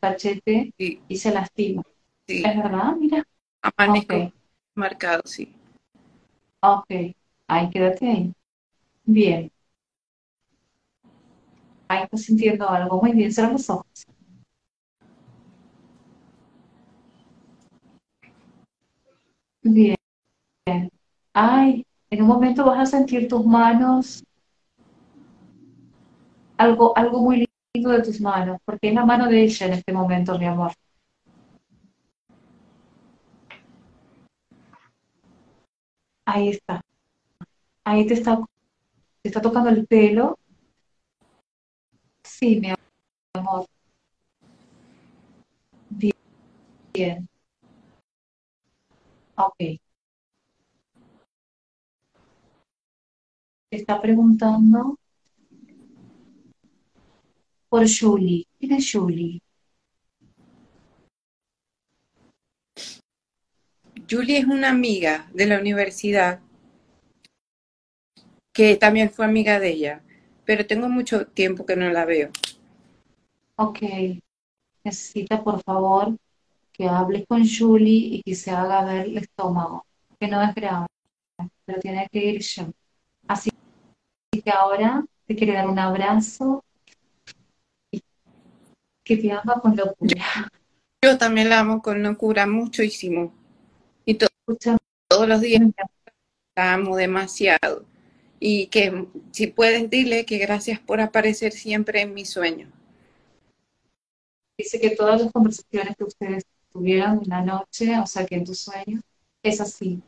cachete 0.00 0.72
y 0.78 1.16
se 1.16 1.32
lastima. 1.32 1.82
¿Es 2.26 2.56
verdad? 2.56 2.96
Mira. 2.96 3.24
Amanezco 3.62 4.32
marcado, 4.74 5.22
sí. 5.24 5.54
Ok, 6.60 7.14
ahí 7.48 7.70
quédate 7.70 8.08
ahí. 8.08 8.32
Bien. 9.04 9.50
Ahí 11.88 12.04
estás 12.04 12.22
sintiendo 12.22 12.68
algo. 12.68 13.00
Muy 13.00 13.12
bien, 13.12 13.32
cierra 13.32 13.52
los 13.52 13.68
ojos. 13.68 14.06
Bien. 19.62 19.96
Ay, 21.34 21.84
en 22.10 22.22
un 22.22 22.28
momento 22.28 22.64
vas 22.64 22.80
a 22.80 22.86
sentir 22.98 23.28
tus 23.28 23.44
manos 23.44 24.22
algo, 26.58 26.96
algo 26.96 27.20
muy 27.20 27.46
lindo 27.74 27.90
de 27.90 28.02
tus 28.02 28.20
manos, 28.20 28.58
porque 28.64 28.88
es 28.88 28.94
la 28.94 29.04
mano 29.04 29.28
de 29.28 29.42
ella 29.42 29.66
en 29.66 29.72
este 29.74 29.92
momento, 29.92 30.38
mi 30.38 30.46
amor. 30.46 30.72
Ahí 36.26 36.48
está. 36.48 36.80
Ahí 37.84 38.06
te 38.06 38.14
está, 38.14 38.38
te 39.22 39.28
está 39.28 39.40
tocando 39.42 39.70
el 39.70 39.86
pelo. 39.86 40.38
Sí, 42.24 42.60
mi 42.60 42.72
amor. 43.34 43.66
Bien. 45.90 46.12
Bien. 46.94 47.28
Ok. 49.44 49.80
Está 53.70 54.00
preguntando 54.00 54.98
por 57.68 57.86
Julie. 57.88 58.46
¿Quién 58.58 58.72
es 58.74 58.90
Julie? 58.92 59.40
Julie 64.08 64.38
es 64.38 64.44
una 64.44 64.68
amiga 64.68 65.28
de 65.32 65.46
la 65.46 65.58
universidad 65.58 66.40
que 68.52 68.76
también 68.76 69.10
fue 69.10 69.24
amiga 69.24 69.58
de 69.58 69.70
ella, 69.70 70.02
pero 70.44 70.66
tengo 70.66 70.88
mucho 70.88 71.26
tiempo 71.26 71.66
que 71.66 71.74
no 71.74 71.88
la 71.90 72.04
veo. 72.04 72.30
Ok. 73.56 73.80
Necesita, 74.84 75.42
por 75.42 75.62
favor, 75.62 76.16
que 76.82 76.88
hable 76.88 77.24
con 77.26 77.44
Julie 77.46 78.16
y 78.16 78.22
que 78.24 78.34
se 78.34 78.50
haga 78.50 78.84
ver 78.84 79.06
el 79.06 79.18
estómago, 79.18 79.86
que 80.18 80.26
no 80.26 80.42
es 80.42 80.52
grave, 80.52 80.88
pero 81.64 81.78
tiene 81.78 82.08
que 82.10 82.18
ir 82.24 82.40
ya. 82.42 82.68
Así 83.28 83.50
que 84.32 84.50
ahora 84.50 85.04
te 85.24 85.36
quiere 85.36 85.52
dar 85.52 85.68
un 85.68 85.78
abrazo 85.78 86.64
y 87.92 88.02
que 89.04 89.16
te 89.16 89.30
ama 89.30 89.60
con 89.62 89.76
locura. 89.76 90.50
Yo 91.04 91.16
también 91.18 91.50
la 91.50 91.60
amo 91.60 91.80
con 91.82 92.02
locura 92.02 92.48
muchísimo. 92.48 93.32
Y 94.04 94.14
to- 94.14 94.26
Escucha, 94.48 94.76
todos 95.08 95.28
los 95.28 95.40
días 95.40 95.62
la 96.56 96.74
amo 96.74 96.96
demasiado. 96.96 97.84
Y 98.40 98.66
que 98.66 99.06
si 99.30 99.46
puedes 99.46 99.88
dile 99.88 100.26
que 100.26 100.38
gracias 100.38 100.80
por 100.80 101.00
aparecer 101.00 101.52
siempre 101.52 102.00
en 102.00 102.12
mi 102.12 102.24
sueño. 102.24 102.72
Dice 104.58 104.80
que 104.80 104.90
todas 104.96 105.22
las 105.22 105.30
conversaciones 105.32 105.96
que 105.96 106.02
ustedes 106.02 106.42
tuvieron 106.72 107.20
en 107.22 107.28
la 107.30 107.42
noche, 107.42 107.98
o 107.98 108.06
sea 108.06 108.26
que 108.26 108.36
en 108.36 108.44
tus 108.44 108.60
sueños, 108.60 109.02
es 109.42 109.60
así. 109.60 110.02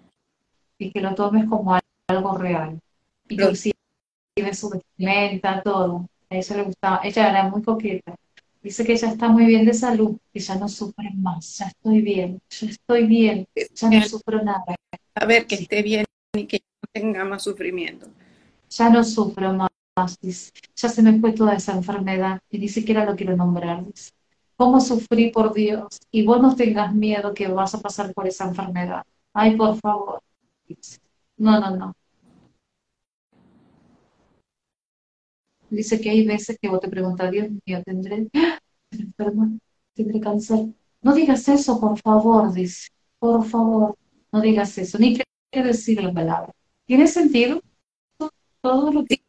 Y 0.79 0.91
que 0.91 1.01
lo 1.01 1.15
tomes 1.15 1.49
como 1.49 1.75
al- 1.75 1.83
algo 2.09 2.37
real. 2.39 2.81
Y 3.29 3.37
que 3.37 3.43
Lo- 3.45 3.49
inclusive 3.51 3.75
su 4.55 4.71
vestimenta, 4.71 5.63
todo. 5.63 6.07
A 6.31 6.37
ella 6.37 6.57
le 6.57 6.63
gustaba. 6.65 7.01
Ella 7.05 7.31
era 7.31 7.49
muy 7.49 7.63
coqueta. 7.63 8.15
Dice 8.63 8.85
que 8.85 8.97
ya 8.97 9.09
está 9.11 9.29
muy 9.29 9.47
bien 9.47 9.67
de 9.67 9.75
salud, 9.75 10.17
que 10.33 10.41
ya 10.41 10.57
no 10.57 10.69
sufre 10.69 11.11
más. 11.17 11.59
Ya 11.59 11.67
estoy 11.67 12.01
bien, 12.03 12.41
ya 12.51 12.67
estoy 12.69 13.07
bien, 13.07 13.47
ya 13.75 13.91
no 13.91 14.03
sufro 14.03 14.43
nada. 14.43 14.65
A 15.15 15.27
ver 15.27 15.47
que 15.47 15.57
esté 15.57 15.83
bien 15.83 16.07
y 16.35 16.47
que 16.47 16.59
no 16.83 16.89
tenga 16.93 17.25
más 17.25 17.43
sufrimiento. 17.45 18.09
Ya 18.71 18.91
no 18.91 19.05
sufro 19.05 19.53
más. 19.55 19.71
Dice. 20.21 20.51
Ya 20.77 20.89
se 20.89 21.03
me 21.03 21.21
fue 21.21 21.33
toda 21.33 21.55
esa 21.55 21.73
enfermedad 21.75 22.41
y 22.51 22.59
ni 22.59 22.69
siquiera 22.69 23.05
lo 23.05 23.15
quiero 23.17 23.37
nombrar. 23.37 23.85
Dice. 23.87 24.11
¿Cómo 24.57 24.81
sufrí 24.81 25.31
por 25.31 25.53
Dios? 25.55 25.99
Y 26.11 26.25
vos 26.25 26.41
no 26.41 26.55
tengas 26.57 26.95
miedo 26.95 27.35
que 27.35 27.49
vas 27.49 27.75
a 27.75 27.81
pasar 27.81 28.13
por 28.15 28.27
esa 28.27 28.47
enfermedad. 28.47 29.03
Ay, 29.33 29.57
por 29.57 29.77
favor. 29.81 30.21
No, 31.37 31.61
no, 31.61 31.71
no. 31.77 31.95
Dice 35.69 36.01
que 36.01 36.09
hay 36.11 36.25
veces 36.27 36.57
que 36.61 36.69
vos 36.69 36.81
te 36.81 36.89
preguntas, 36.89 37.31
Dios 37.31 37.49
mío, 37.67 37.83
¿tendré. 37.85 38.29
¿Tendré 39.95 40.21
cáncer? 40.21 40.67
No 41.03 41.15
digas 41.15 41.49
eso, 41.49 41.81
por 41.81 41.99
favor, 42.01 42.53
dice. 42.53 42.89
Por 43.19 43.45
favor, 43.45 43.97
no 44.33 44.41
digas 44.41 44.77
eso. 44.79 44.99
Ni 44.99 45.17
que 45.17 45.63
decir 45.63 46.03
la 46.03 46.13
palabra. 46.13 46.53
¿Tiene 46.87 47.07
sentido? 47.07 47.61
Todo 48.61 48.93
lo 48.93 49.05
que... 49.05 49.21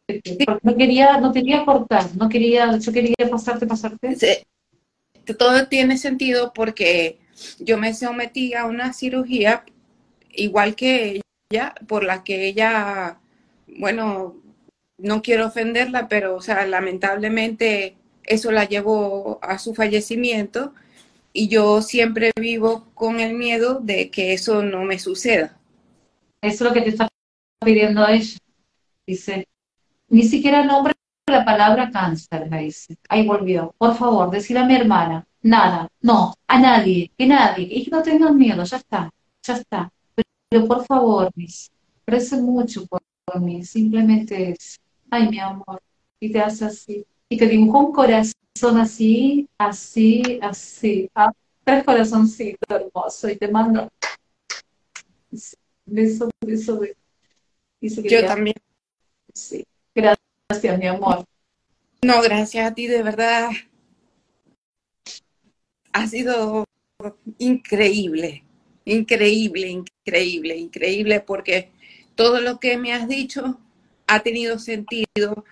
No 0.62 0.76
quería, 0.76 1.20
no 1.20 1.32
quería 1.32 1.64
cortar, 1.64 2.04
no 2.16 2.28
quería, 2.28 2.76
yo 2.78 2.92
quería 2.92 3.14
pasarte, 3.30 3.66
pasarte. 3.66 4.16
Se- 4.16 4.46
todo 5.34 5.68
tiene 5.68 5.98
sentido 5.98 6.52
porque 6.54 7.18
yo 7.58 7.78
me 7.78 7.94
sometí 7.94 8.54
a 8.54 8.64
una 8.64 8.92
cirugía 8.92 9.64
igual 10.30 10.74
que 10.76 11.20
ella, 11.50 11.74
por 11.86 12.04
la 12.04 12.24
que 12.24 12.46
ella, 12.46 13.18
bueno, 13.66 14.36
no 14.98 15.22
quiero 15.22 15.46
ofenderla, 15.46 16.08
pero, 16.08 16.36
o 16.36 16.40
sea, 16.40 16.66
lamentablemente 16.66 17.96
eso 18.24 18.50
la 18.50 18.64
llevó 18.64 19.38
a 19.42 19.58
su 19.58 19.74
fallecimiento 19.74 20.72
y 21.32 21.48
yo 21.48 21.82
siempre 21.82 22.32
vivo 22.38 22.88
con 22.94 23.20
el 23.20 23.34
miedo 23.34 23.80
de 23.80 24.10
que 24.10 24.32
eso 24.32 24.62
no 24.62 24.84
me 24.84 24.98
suceda. 24.98 25.58
Eso 26.40 26.54
es 26.54 26.60
lo 26.60 26.72
que 26.72 26.82
te 26.82 26.88
está 26.90 27.08
pidiendo 27.64 28.06
ella. 28.06 28.38
Dice, 29.06 29.46
ni 30.08 30.22
siquiera 30.24 30.64
nombra 30.64 30.92
la 31.26 31.44
palabra 31.44 31.90
cáncer, 31.90 32.48
me 32.48 32.62
dice. 32.62 32.96
Ahí 33.08 33.26
volvió. 33.26 33.74
Por 33.78 33.96
favor, 33.96 34.30
decir 34.30 34.56
a 34.58 34.64
mi 34.64 34.76
hermana. 34.76 35.26
Nada, 35.42 35.88
no, 36.00 36.34
a 36.46 36.58
nadie, 36.58 37.10
que 37.16 37.26
nadie. 37.26 37.68
Y 37.70 37.84
que 37.84 37.90
no 37.90 38.02
tengan 38.02 38.36
miedo, 38.36 38.64
ya 38.64 38.76
está, 38.78 39.10
ya 39.42 39.54
está. 39.54 39.92
Pero, 40.14 40.28
pero 40.48 40.66
por 40.66 40.86
favor, 40.86 41.30
mis, 41.34 41.70
parece 42.04 42.36
mucho 42.36 42.86
por, 42.86 43.02
por 43.24 43.40
mí. 43.40 43.64
Simplemente 43.64 44.50
es, 44.50 44.80
ay, 45.10 45.28
mi 45.28 45.38
amor. 45.38 45.80
Y 46.20 46.32
te 46.32 46.40
hace 46.40 46.64
así. 46.64 47.04
Y 47.28 47.36
te 47.36 47.46
dibujó 47.46 47.86
un 47.86 47.92
corazón 47.92 48.78
así, 48.78 49.48
así, 49.58 50.38
así. 50.42 51.10
Ah, 51.14 51.32
tres 51.64 51.84
corazoncitos 51.84 52.68
hermosos. 52.68 53.30
Y 53.30 53.36
te 53.36 53.48
mando 53.48 53.88
beso, 55.84 56.30
beso, 56.40 56.80
beso. 57.80 58.02
Yo 58.02 58.26
también. 58.26 58.56
Sí. 59.32 59.64
Gracias, 59.94 60.18
mi 60.78 60.86
amor. 60.86 61.24
No, 62.02 62.22
gracias 62.22 62.70
a 62.70 62.74
ti, 62.74 62.86
de 62.86 63.02
verdad. 63.02 63.50
Ha 65.92 66.06
sido 66.06 66.64
increíble, 67.38 68.44
increíble, 68.84 69.68
increíble, 69.68 70.56
increíble, 70.56 71.20
porque 71.20 71.70
todo 72.14 72.40
lo 72.40 72.60
que 72.60 72.76
me 72.78 72.92
has 72.92 73.08
dicho 73.08 73.58
ha 74.06 74.20
tenido 74.20 74.58
sentido, 74.58 75.44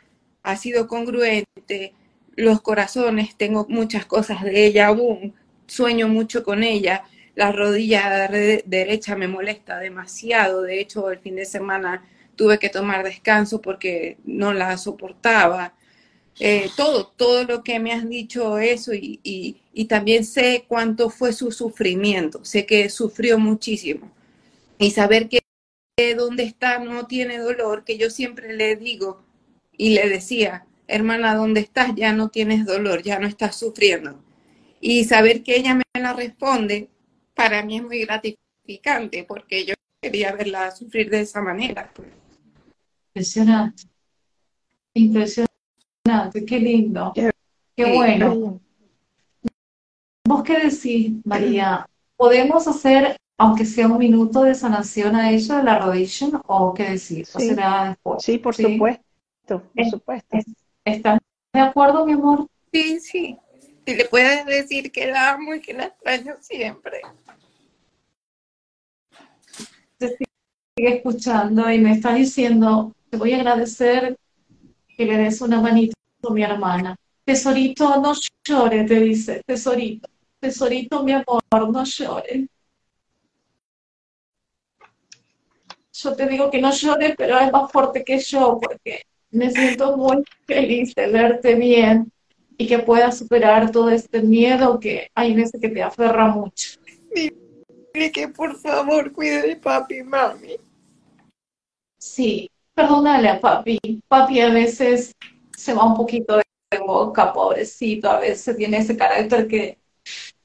ha 0.43 0.57
sido 0.57 0.87
congruente. 0.87 1.95
Los 2.37 2.61
corazones, 2.63 3.37
tengo 3.37 3.67
muchas 3.69 4.07
cosas 4.07 4.43
de 4.45 4.67
ella 4.67 4.89
aún, 4.89 5.35
sueño 5.67 6.09
mucho 6.09 6.45
con 6.45 6.63
ella. 6.63 7.05
La 7.35 7.53
rodilla 7.53 8.27
re- 8.29 8.63
derecha 8.67 9.17
me 9.17 9.29
molesta 9.29 9.79
demasiado. 9.79 10.63
De 10.63 10.81
hecho, 10.81 11.11
el 11.11 11.19
fin 11.19 11.37
de 11.37 11.47
semana 11.47 12.05
tuve 12.37 12.59
que 12.59 12.69
tomar 12.71 13.05
descanso 13.05 13.61
porque 13.61 14.19
no 14.25 14.53
la 14.53 14.77
soportaba. 14.79 15.75
Eh, 16.41 16.71
todo, 16.77 17.09
todo 17.17 17.45
lo 17.45 17.63
que 17.65 17.79
me 17.81 17.93
has 17.93 18.09
dicho 18.09 18.59
eso 18.59 18.95
y, 18.95 19.21
y- 19.25 19.85
también 19.87 20.25
sé 20.25 20.65
cuánto 20.69 21.11
fue 21.11 21.33
su 21.33 21.53
sufrimiento, 21.53 22.45
sé 22.45 22.67
que 22.67 22.91
sufrió 22.91 23.39
muchísimo 23.39 24.11
y 24.79 24.91
saber 24.91 25.29
que, 25.29 25.41
que 25.97 26.15
donde 26.15 26.45
está 26.45 26.79
no 26.79 27.07
tiene 27.07 27.39
dolor, 27.39 27.85
que 27.85 27.99
yo 27.99 28.11
siempre 28.11 28.55
le 28.55 28.77
digo 28.77 29.23
y 29.77 29.91
le 29.95 30.09
decía, 30.09 30.67
hermana, 30.89 31.35
donde 31.37 31.61
estás 31.61 31.95
ya 31.97 32.13
no 32.13 32.31
tienes 32.31 32.67
dolor, 32.67 33.03
ya 33.03 33.19
no 33.19 33.27
estás 33.29 33.57
sufriendo. 33.59 34.23
Y 34.81 35.05
saber 35.05 35.43
que 35.43 35.57
ella 35.57 35.75
me 35.75 35.85
la 36.01 36.13
responde, 36.15 36.91
para 37.35 37.65
mí 37.65 37.79
es 37.79 37.83
muy 37.85 38.01
gratificante 38.05 39.25
porque 39.25 39.65
yo 39.67 39.75
quería 40.03 40.33
verla 40.33 40.71
sufrir 40.73 41.11
de 41.11 41.23
esa 41.23 41.41
manera. 41.43 41.93
pues. 41.95 42.09
Impresionante. 43.17 43.85
Impresionante. 44.95 46.45
Qué 46.47 46.59
lindo. 46.59 47.13
Qué- 47.15 47.31
bueno. 47.95 48.61
¿Vos 50.27 50.43
qué 50.43 50.59
decís, 50.59 51.13
María? 51.25 51.89
¿Podemos 52.17 52.67
hacer, 52.67 53.17
aunque 53.39 53.65
sea 53.65 53.87
un 53.87 53.99
minuto 53.99 54.43
de 54.43 54.55
sanación 54.57 55.15
a 55.15 55.31
ella 55.31 55.59
de 55.59 55.63
la 55.63 55.79
rodilla? 55.79 56.27
¿O 56.47 56.75
qué 56.75 56.85
decís? 56.91 57.35
¿O 57.37 57.39
Sí. 57.39 57.49
será 57.51 57.91
después? 57.91 58.23
Sí, 58.25 58.39
por 58.39 58.55
Sí. 58.57 58.63
supuesto, 58.65 59.63
por 59.75 59.85
supuesto. 59.91 60.37
es- 60.37 60.47
¿Estás 60.85 61.21
de 61.53 61.61
acuerdo, 61.61 62.05
mi 62.05 62.13
amor? 62.15 62.49
Sí, 62.73 62.99
sí. 63.01 63.39
Si 63.87 63.95
le 63.95 64.07
puedes 64.07 64.45
decir 64.47 64.91
que 64.91 65.07
la 65.07 65.35
amo 65.35 65.55
y 65.55 65.61
que 65.61 65.73
la 65.73 65.85
extraño 65.85 66.35
siempre. 66.41 67.01
Te 69.99 70.09
sigue 70.09 70.97
escuchando 70.97 71.71
y 71.71 71.79
me 71.79 71.93
está 71.93 72.15
diciendo, 72.15 72.95
te 73.15 73.19
voy 73.19 73.33
a 73.33 73.37
agradecer 73.37 74.19
que 74.97 75.05
le 75.05 75.17
des 75.17 75.41
una 75.41 75.61
manita 75.61 75.95
a 76.25 76.33
mi 76.33 76.43
hermana. 76.43 76.97
Tesorito, 77.25 78.01
no 78.01 78.13
llore, 78.45 78.83
te 78.83 78.99
dice, 78.99 79.41
tesorito. 79.47 80.09
Tesorito, 80.41 81.05
mi 81.05 81.13
amor, 81.13 81.41
no 81.53 81.85
llore. 81.85 82.49
Yo 85.93 86.17
te 86.17 86.27
digo 86.27 86.51
que 86.51 86.61
no 86.61 86.73
llore, 86.73 87.15
pero 87.17 87.39
es 87.39 87.53
más 87.53 87.71
fuerte 87.71 88.03
que 88.03 88.19
yo, 88.19 88.59
porque 88.61 89.03
me 89.31 89.49
siento 89.49 89.97
muy 89.97 90.25
feliz 90.45 90.93
de 90.97 91.07
verte 91.07 91.55
bien 91.55 92.11
y 92.59 92.67
que 92.67 92.81
puedas 92.81 93.17
superar 93.17 93.71
todo 93.71 93.91
este 93.91 94.23
miedo 94.23 94.81
que 94.81 95.09
hay 95.15 95.35
veces 95.35 95.61
que 95.61 95.69
te 95.69 95.85
aferra 95.85 96.27
mucho. 96.27 96.81
Dile 97.15 98.11
que 98.11 98.27
por 98.27 98.57
favor 98.57 99.13
cuide 99.13 99.41
de 99.43 99.55
papi 99.55 99.99
y 99.99 100.03
mami. 100.03 100.57
Sí, 101.97 102.51
perdónale 102.75 103.29
a 103.29 103.41
papi. 103.41 103.79
Papi 104.09 104.41
a 104.41 104.51
veces 104.51 105.15
se 105.57 105.75
va 105.75 105.85
un 105.85 105.95
poquito 105.95 106.37
de 106.37 106.79
boca, 106.79 107.33
pobrecito, 107.33 108.11
a 108.11 108.21
veces 108.21 108.57
tiene 108.57 108.79
ese 108.79 108.97
carácter 108.97 109.47
que 109.47 109.79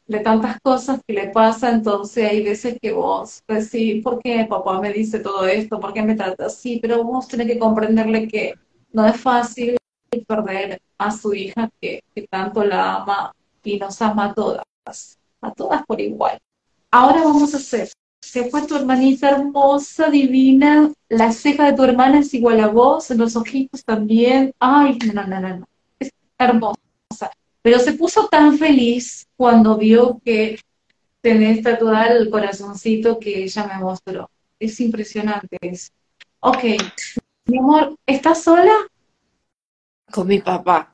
de 0.07 0.19
tantas 0.21 0.59
cosas 0.61 0.99
que 1.05 1.13
le 1.13 1.29
pasa, 1.29 1.69
entonces 1.69 2.27
hay 2.29 2.43
veces 2.43 2.77
que 2.81 2.91
vos 2.91 3.43
decís, 3.47 4.03
¿por 4.03 4.19
qué 4.19 4.45
papá 4.49 4.81
me 4.81 4.91
dice 4.91 5.19
todo 5.19 5.45
esto? 5.45 5.79
¿Por 5.79 5.93
qué 5.93 6.01
me 6.01 6.15
trata 6.15 6.47
así? 6.47 6.79
Pero 6.81 7.03
vos 7.03 7.27
tenés 7.27 7.47
que 7.47 7.59
comprenderle 7.59 8.27
que 8.27 8.55
no 8.91 9.05
es 9.05 9.19
fácil 9.21 9.77
perder 10.27 10.81
a 10.97 11.11
su 11.11 11.33
hija 11.35 11.69
que 11.79 12.01
tanto 12.29 12.63
la 12.63 12.95
ama 12.95 13.31
y 13.63 13.77
nos 13.77 14.01
ama 14.01 14.25
a 14.25 14.33
todas, 14.33 14.63
a 15.41 15.51
todas 15.51 15.85
por 15.85 16.01
igual. 16.01 16.39
Ahora 16.91 17.23
vamos 17.23 17.53
a 17.53 17.57
hacer, 17.57 17.89
se 18.21 18.49
fue 18.49 18.67
tu 18.67 18.75
hermanita 18.75 19.29
hermosa, 19.29 20.09
divina, 20.09 20.91
la 21.07 21.31
ceja 21.31 21.65
de 21.65 21.73
tu 21.73 21.83
hermana 21.83 22.19
es 22.19 22.33
igual 22.33 22.59
a 22.59 22.67
vos, 22.67 23.09
los 23.11 23.35
ojitos 23.35 23.83
también, 23.83 24.53
ay, 24.59 24.97
no, 25.13 25.25
no, 25.25 25.39
no, 25.39 25.57
no, 25.57 25.67
es 25.99 26.11
hermosa. 26.37 26.79
Pero 27.61 27.79
se 27.79 27.93
puso 27.93 28.27
tan 28.27 28.57
feliz 28.57 29.27
cuando 29.35 29.77
vio 29.77 30.21
que 30.23 30.59
tenés 31.21 31.63
tatuado 31.63 32.17
el 32.17 32.29
corazoncito 32.29 33.19
que 33.19 33.43
ella 33.43 33.67
me 33.67 33.83
mostró. 33.83 34.29
Es 34.59 34.79
impresionante 34.79 35.57
eso. 35.61 35.91
Ok, 36.39 36.63
mi 37.45 37.57
amor, 37.57 37.97
¿estás 38.05 38.43
sola? 38.43 38.73
Con 40.11 40.27
mi 40.27 40.39
papá. 40.39 40.93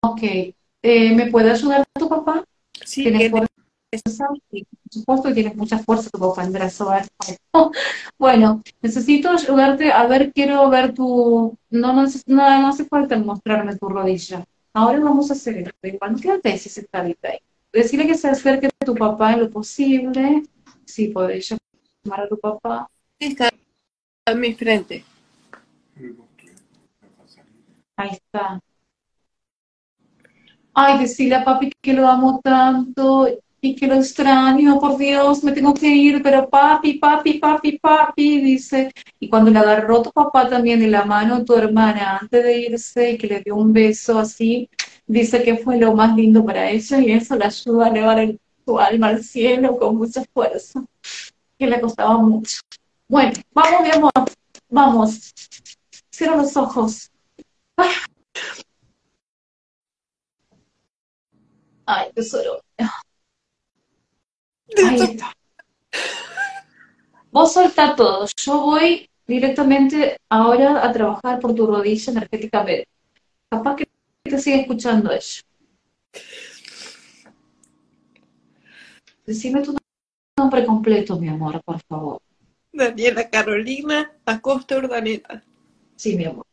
ok. 0.00 0.22
Eh, 0.82 1.14
¿Me 1.14 1.26
puede 1.30 1.50
ayudar 1.50 1.84
tu 1.98 2.08
papá? 2.08 2.44
Sí, 2.84 3.04
Sí, 3.92 4.66
por 4.82 4.92
supuesto 4.92 5.28
que 5.28 5.34
tienes 5.34 5.56
mucha 5.56 5.78
fuerza 5.78 6.10
tu 6.10 6.18
papá 6.18 6.44
en 6.44 6.52
brazo. 6.52 6.90
¿verdad? 6.90 7.08
Bueno, 8.18 8.62
necesito 8.82 9.30
ayudarte. 9.30 9.92
A 9.92 10.06
ver, 10.06 10.32
quiero 10.32 10.68
ver 10.68 10.92
tu... 10.92 11.56
No, 11.70 11.92
no, 11.92 12.04
no, 12.26 12.60
no 12.60 12.68
hace 12.68 12.84
falta 12.84 13.16
mostrarme 13.18 13.76
tu 13.76 13.88
rodilla. 13.88 14.44
Ahora 14.74 15.00
vamos 15.00 15.30
a 15.30 15.34
hacer 15.34 15.58
esto. 15.58 15.72
Igual, 15.82 16.20
quédate 16.20 16.50
ahí 16.50 16.58
si 16.58 16.68
se 16.68 16.80
está 16.82 17.02
ahí. 17.02 17.16
Decirle 17.72 18.06
que 18.06 18.14
se 18.14 18.28
acerque 18.28 18.66
a 18.66 18.84
tu 18.84 18.94
papá 18.94 19.32
en 19.32 19.40
lo 19.40 19.50
posible. 19.50 20.42
Sí, 20.84 21.08
podés 21.08 21.48
llamar 22.04 22.24
a 22.24 22.28
tu 22.28 22.38
papá. 22.38 22.90
está 23.18 23.50
en 24.26 24.40
mi 24.40 24.54
frente. 24.54 25.04
Ahí 27.96 28.10
está. 28.10 28.60
Ay, 30.74 30.98
decirle 30.98 31.36
a 31.36 31.44
papi 31.44 31.72
que 31.80 31.94
lo 31.94 32.06
amo 32.06 32.40
tanto 32.42 33.26
y 33.60 33.74
que 33.74 33.86
lo 33.86 33.94
extraño, 33.94 34.78
por 34.78 34.96
Dios, 34.98 35.42
me 35.42 35.52
tengo 35.52 35.74
que 35.74 35.88
ir, 35.88 36.22
pero 36.22 36.48
papi, 36.48 36.94
papi, 36.94 37.34
papi, 37.38 37.78
papi, 37.78 38.40
dice. 38.40 38.92
Y 39.18 39.28
cuando 39.28 39.50
le 39.50 39.58
agarró 39.58 40.02
tu 40.02 40.12
papá 40.12 40.48
también 40.48 40.78
de 40.80 40.88
la 40.88 41.04
mano 41.04 41.36
a 41.36 41.44
tu 41.44 41.54
hermana 41.54 42.18
antes 42.18 42.44
de 42.44 42.58
irse 42.58 43.12
y 43.12 43.18
que 43.18 43.26
le 43.26 43.40
dio 43.40 43.56
un 43.56 43.72
beso 43.72 44.18
así, 44.18 44.68
dice 45.06 45.42
que 45.42 45.56
fue 45.56 45.78
lo 45.78 45.94
más 45.94 46.14
lindo 46.16 46.44
para 46.44 46.70
ella 46.70 47.00
y 47.00 47.12
eso 47.12 47.34
le 47.36 47.46
ayuda 47.46 47.86
a 47.86 47.88
elevar 47.88 48.18
el- 48.20 48.40
su 48.64 48.78
alma 48.80 49.08
al 49.08 49.22
cielo 49.22 49.76
con 49.78 49.96
mucha 49.96 50.24
fuerza, 50.34 50.84
que 51.58 51.66
le 51.66 51.80
costaba 51.80 52.18
mucho. 52.18 52.60
Bueno, 53.08 53.32
vamos, 53.54 53.82
mi 53.82 53.90
amor, 53.90 54.12
vamos. 54.70 55.32
Cierra 56.10 56.36
los 56.36 56.56
ojos. 56.56 57.10
Ay, 61.86 62.10
tesoro. 62.14 62.60
Ahí 64.84 65.00
está. 65.00 65.32
Vos 67.30 67.52
soltá 67.52 67.94
todo. 67.94 68.26
Yo 68.36 68.60
voy 68.60 69.08
directamente 69.26 70.16
ahora 70.28 70.86
a 70.86 70.92
trabajar 70.92 71.38
por 71.40 71.54
tu 71.54 71.66
rodilla 71.66 72.12
energéticamente. 72.12 72.88
Capaz 73.50 73.76
que 73.76 73.88
te 74.24 74.38
siga 74.38 74.56
escuchando 74.56 75.12
ella. 75.12 75.42
Decime 79.26 79.62
tu 79.62 79.76
nombre 80.38 80.64
completo, 80.64 81.18
mi 81.18 81.28
amor, 81.28 81.62
por 81.64 81.80
favor. 81.88 82.20
Daniela 82.72 83.28
Carolina 83.28 84.12
Acosta 84.24 84.76
Urdaneta. 84.76 85.42
Sí, 85.96 86.16
mi 86.16 86.24
amor. 86.24 86.46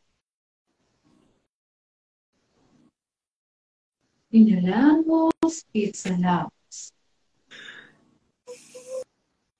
Inhalamos 4.31 5.33
y 5.71 5.85
exhalamos. 5.85 6.62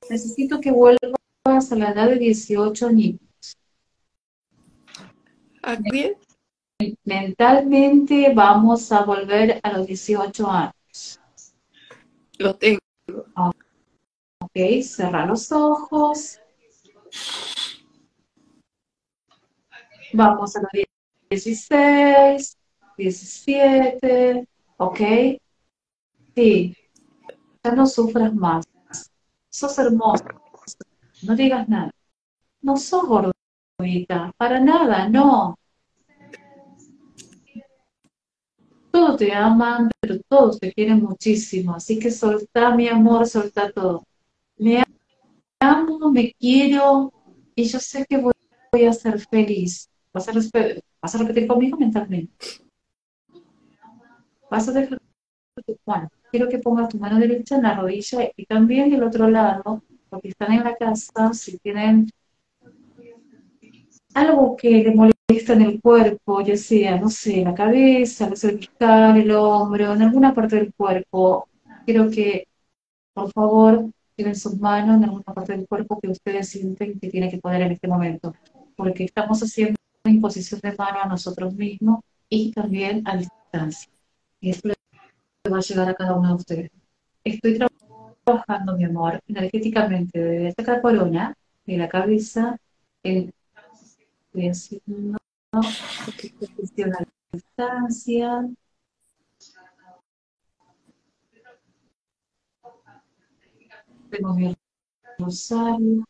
Necesito 0.10 0.60
que 0.60 0.72
vuelvas 0.72 1.72
a 1.72 1.76
la 1.76 1.92
edad 1.92 2.10
de 2.10 2.18
18 2.18 2.88
años. 2.88 3.20
¿A 5.62 5.78
quién? 5.78 6.16
Mentalmente 7.06 8.34
vamos 8.34 8.92
a 8.92 9.04
volver 9.04 9.60
a 9.64 9.78
los 9.78 9.88
18 9.88 10.50
años. 10.50 11.20
Lo 12.38 12.56
tengo. 12.56 12.80
Ok, 13.36 14.84
cerra 14.84 15.26
los 15.26 15.52
ojos. 15.52 16.40
Vamos 20.14 20.56
a 20.56 20.62
los 20.62 20.70
16, 21.30 22.58
17, 22.98 24.48
ok. 24.78 25.00
Sí, 26.36 26.76
ya 27.64 27.72
no 27.72 27.88
sufras 27.88 28.34
más. 28.34 28.66
Sos 29.54 29.78
hermosa. 29.78 30.26
No 31.22 31.36
digas 31.36 31.70
nada. 31.70 31.92
No 32.62 32.76
sos 32.76 33.06
gordita, 33.06 34.34
para 34.36 34.60
nada, 34.60 35.08
no. 35.08 35.56
Todos 38.92 39.18
te 39.18 39.32
aman, 39.32 39.92
pero 40.00 40.20
todos 40.28 40.60
te 40.60 40.74
quieren 40.74 41.04
muchísimo. 41.04 41.76
Así 41.76 42.00
que 42.00 42.10
soltá, 42.10 42.76
mi 42.76 42.88
amor, 42.88 43.28
soltá 43.28 43.72
todo. 43.72 44.04
Me 44.58 44.84
amo, 45.60 46.12
me 46.12 46.34
quiero 46.34 47.14
y 47.56 47.66
yo 47.66 47.80
sé 47.80 48.06
que 48.10 48.18
voy, 48.18 48.34
a 48.88 48.94
ser 48.94 49.20
feliz. 49.20 49.88
Vas 50.12 50.28
a, 50.30 50.34
vas 50.34 51.16
a 51.16 51.18
repetir 51.20 51.46
conmigo 51.48 51.78
mentalmente. 51.78 52.34
Vas 54.50 54.68
a 54.68 54.72
dejar 54.72 55.00
tu 55.64 55.78
mano. 55.86 56.10
Quiero 56.34 56.50
que 56.50 56.58
pongas 56.58 56.90
tu 56.90 56.98
mano 56.98 57.20
derecha 57.20 57.58
en 57.58 57.62
la 57.62 57.76
rodilla 57.76 58.28
y 58.36 58.46
también 58.48 58.90
del 58.90 59.04
otro 59.04 59.30
lado, 59.30 59.84
porque 60.10 60.30
están 60.30 60.52
en 60.52 60.64
la 60.64 60.76
casa, 60.76 61.32
si 61.32 61.60
tienen 61.60 62.10
algo 64.16 64.56
que 64.58 64.84
le 64.84 64.96
molesta 64.96 65.54
en 65.54 65.62
el 65.62 65.80
cuerpo, 65.80 66.42
ya 66.42 66.58
sea, 66.58 67.00
no 67.00 67.08
sé, 67.12 67.44
la 67.44 67.54
cabeza, 67.54 68.32
la 68.32 68.36
cervical, 68.36 69.18
el 69.18 69.30
hombro, 69.30 69.94
en 69.94 70.02
alguna 70.02 70.34
parte 70.34 70.56
del 70.56 70.74
cuerpo, 70.74 71.48
quiero 71.86 72.10
que, 72.10 72.48
por 73.14 73.32
favor, 73.32 73.92
tienen 74.16 74.36
sus 74.36 74.58
manos 74.60 74.98
en 74.98 75.04
alguna 75.04 75.36
parte 75.36 75.56
del 75.56 75.68
cuerpo 75.68 76.00
que 76.02 76.08
ustedes 76.08 76.50
sienten 76.50 77.00
que 77.00 77.12
tienen 77.12 77.30
que 77.30 77.38
poner 77.38 77.62
en 77.62 77.74
este 77.74 77.88
momento, 77.88 78.34
porque 78.76 79.04
estamos 79.04 79.40
haciendo 79.44 79.76
una 80.04 80.16
imposición 80.16 80.60
de 80.64 80.76
mano 80.76 81.00
a 81.00 81.06
nosotros 81.06 81.54
mismos 81.54 82.00
y 82.28 82.52
también 82.52 83.04
a 83.06 83.18
distancia. 83.18 83.92
Y 84.42 84.52
le 84.52 84.74
va 85.52 85.58
a 85.58 85.62
llegar 85.62 85.90
a 85.90 85.96
cada 85.96 86.16
uno 86.16 86.30
de 86.30 86.36
ustedes. 86.36 86.72
Estoy 87.24 87.58
tra- 87.58 87.68
trabajando, 88.24 88.78
mi 88.78 88.86
amor, 88.86 89.20
energéticamente 89.28 90.20
desde 90.20 90.48
esta 90.50 90.82
corona, 90.82 91.34
de 91.66 91.78
la 91.78 91.90
cabeza, 91.90 92.58
en 93.04 93.32
Estoy 94.34 94.50
haciendo 94.50 95.18
distancia. 97.32 98.48
Tengo 104.10 104.34
mi 104.34 104.56
rosario. 105.20 106.06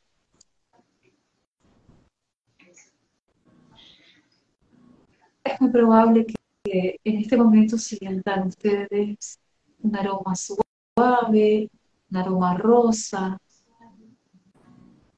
Es 5.44 5.62
muy 5.62 5.70
probable 5.72 6.26
que 6.26 6.34
en 6.66 7.18
este 7.18 7.38
momento 7.38 7.78
sientan 7.78 8.48
ustedes 8.48 9.40
un 9.82 9.96
aroma 9.96 10.34
suave, 10.36 11.70
un 12.10 12.18
aroma 12.18 12.58
rosa, 12.58 13.38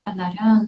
a 0.05 0.15
naranja. 0.15 0.67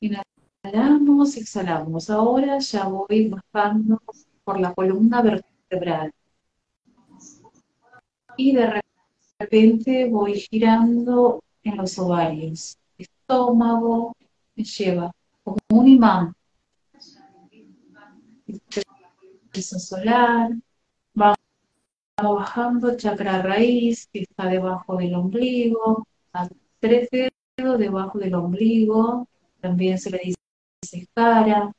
Inhalamos, 0.00 1.36
exhalamos. 1.36 2.10
Ahora 2.10 2.58
ya 2.58 2.86
voy 2.86 3.28
bajando 3.28 4.00
por 4.44 4.60
la 4.60 4.74
columna 4.74 5.22
vertebral. 5.22 6.12
Y 8.36 8.54
de 8.54 8.82
repente 9.38 10.08
voy 10.10 10.34
girando 10.34 11.42
en 11.62 11.76
los 11.76 11.98
ovarios. 11.98 12.78
Estómago 12.98 14.14
me 14.54 14.64
lleva 14.64 15.10
como 15.42 15.58
un 15.68 15.88
imán. 15.88 16.34
Piso 19.52 19.78
solar. 19.78 20.50
Vamos 21.14 21.36
bajando 22.16 22.96
chakra 22.96 23.42
raíz 23.42 24.08
que 24.12 24.20
está 24.22 24.46
debajo 24.46 24.96
del 24.96 25.14
ombligo. 25.14 26.06
A 26.32 26.48
tres 26.78 27.08
dedos 27.10 27.78
debajo 27.78 28.18
del 28.18 28.34
ombligo. 28.34 29.28
También 29.60 29.98
se 29.98 30.10
le 30.10 30.20
dice 30.24 31.08
cara. 31.14 31.72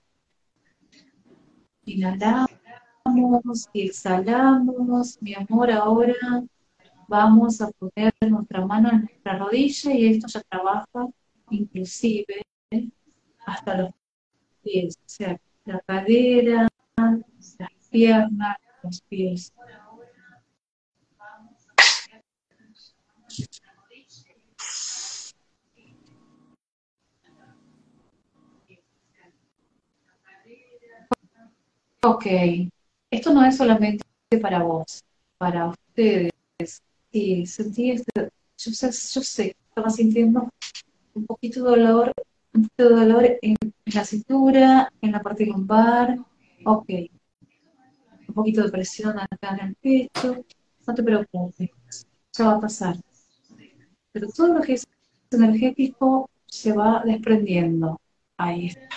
Inhalamos 1.86 3.70
y 3.74 3.88
exhalamos. 3.88 5.18
Mi 5.22 5.34
amor, 5.36 5.72
ahora 5.72 6.44
vamos 7.08 7.62
a 7.62 7.70
poner 7.72 8.14
nuestra 8.22 8.66
mano 8.66 8.90
en 8.90 9.02
nuestra 9.02 9.38
rodilla 9.38 9.92
y 9.94 10.08
esto 10.08 10.28
ya 10.28 10.42
trabaja 10.50 11.08
inclusive 11.50 12.42
hasta 13.46 13.78
los 13.78 13.92
pies, 14.64 14.98
o 14.98 15.10
sea, 15.10 15.40
la 15.66 15.80
cadera, 15.82 16.68
las 17.60 17.72
piernas, 17.90 18.58
los 18.84 19.02
pies. 19.02 19.54
Ok, 32.04 32.26
esto 33.12 33.34
no 33.34 33.46
es 33.46 33.58
solamente 33.58 34.04
para 34.42 34.64
vos, 34.64 35.04
para 35.38 35.68
ustedes. 35.68 36.32
Sí, 37.12 37.46
sentí 37.46 37.92
este, 37.92 38.30
yo 38.58 38.72
sé, 38.72 38.88
yo 38.88 39.22
sé, 39.22 39.56
estaba 39.70 39.90
sintiendo 39.90 40.50
un 41.14 41.26
poquito 41.26 41.64
de 41.64 41.70
dolor, 41.72 42.14
un 42.54 42.64
poquito 42.64 42.90
de 42.90 42.96
dolor 42.96 43.40
en, 43.42 43.56
la 43.86 44.06
cintura, 44.06 44.92
en 45.02 45.12
la 45.12 45.22
parte 45.22 45.46
lumbar, 45.46 46.18
ok. 46.66 46.90
Un 48.32 48.36
poquito 48.36 48.64
de 48.64 48.72
presión 48.72 49.20
acá 49.20 49.58
en 49.60 49.68
el 49.68 49.76
pecho, 49.76 50.46
no 50.88 50.96
te 50.96 51.04
preocupes, 51.04 52.08
ya 52.32 52.46
va 52.46 52.54
a 52.54 52.60
pasar. 52.62 52.96
Pero 54.14 54.30
todo 54.30 54.54
lo 54.54 54.62
que 54.62 54.76
es 54.76 54.88
energético 55.32 56.30
se 56.46 56.72
va 56.72 57.04
desprendiendo. 57.04 58.00
Ahí 58.38 58.68
está. 58.68 58.88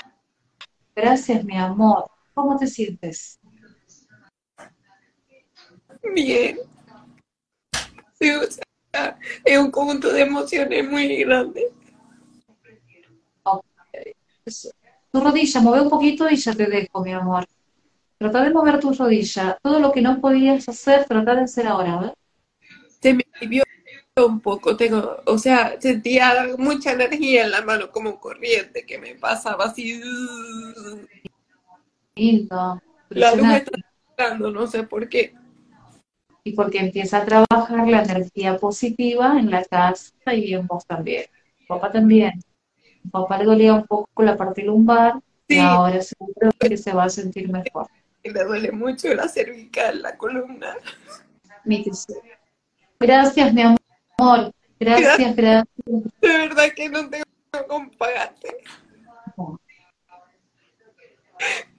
Gracias, 0.95 1.45
mi 1.45 1.57
amor. 1.57 2.09
¿Cómo 2.33 2.57
te 2.57 2.69
sientes? 2.69 3.41
Bien. 6.15 6.59
es 8.21 9.59
un 9.59 9.73
conjunto 9.73 10.13
de 10.13 10.23
emociones 10.23 10.89
muy 10.89 11.25
grande. 11.25 11.73
Tu 15.11 15.21
rodilla, 15.21 15.61
mueve 15.61 15.83
un 15.83 15.91
poquito 15.91 16.31
y 16.31 16.37
ya 16.37 16.55
te 16.55 16.67
dejo, 16.67 17.03
mi 17.03 17.13
amor. 17.13 17.45
Trata 18.25 18.43
de 18.43 18.55
mover 18.55 18.81
tu 18.81 18.91
rodilla. 18.91 19.59
Todo 19.63 19.79
lo 19.81 19.93
que 19.93 20.01
no 20.01 20.19
podías 20.19 20.67
hacer, 20.67 21.05
trata 21.05 21.35
de 21.35 21.43
hacer 21.43 21.67
ahora, 21.67 21.97
¿verdad? 21.97 22.15
Se 22.99 23.13
me 23.13 23.23
alivió 23.35 23.63
un 24.17 24.41
poco, 24.41 24.79
tengo, 24.79 25.17
o 25.27 25.37
sea, 25.37 25.79
sentía 25.79 26.47
mucha 26.57 26.93
energía 26.93 27.45
en 27.45 27.51
la 27.51 27.61
mano, 27.61 27.91
como 27.91 28.19
corriente 28.19 28.87
que 28.87 28.97
me 28.97 29.15
pasaba 29.17 29.67
así. 29.67 30.01
Lindo. 32.15 32.81
La 33.11 33.35
luz 33.35 33.47
está 33.47 33.79
entrando, 34.09 34.51
no 34.51 34.67
sé 34.69 34.85
por 34.85 35.07
qué. 35.07 35.35
Y 36.45 36.55
porque 36.55 36.79
empieza 36.79 37.19
a 37.19 37.27
trabajar 37.27 37.87
la 37.87 38.05
energía 38.05 38.57
positiva 38.57 39.39
en 39.39 39.51
la 39.51 39.67
casa 39.67 40.15
y 40.33 40.55
en 40.55 40.67
vos 40.67 40.87
también. 40.87 41.27
Papá 41.69 41.93
también. 41.93 42.41
Papá 43.13 43.37
le 43.37 43.45
dolía 43.45 43.75
un 43.75 43.85
poco 43.85 44.23
la 44.23 44.35
parte 44.35 44.63
lumbar 44.63 45.21
y 45.47 45.59
ahora 45.59 46.01
seguro 46.01 46.51
que 46.59 46.79
se 46.79 46.95
va 46.95 47.05
a 47.05 47.11
sentir 47.11 47.51
mejor. 47.51 47.87
Y 48.25 48.31
le 48.31 48.45
duele 48.45 48.73
mucho 48.73 49.13
la 49.15 49.29
cervical, 49.29 50.03
la 50.03 50.17
columna. 50.17 50.77
Gracias, 52.99 53.53
mi 53.53 53.63
amor. 53.63 54.53
Gracias, 54.81 55.37
gracias. 55.37 55.67
De 56.21 56.29
verdad 56.29 56.69
que 56.75 56.89
no 56.89 57.09
tengo 57.09 57.25
cómo 57.69 57.91
pagarte. 57.93 58.57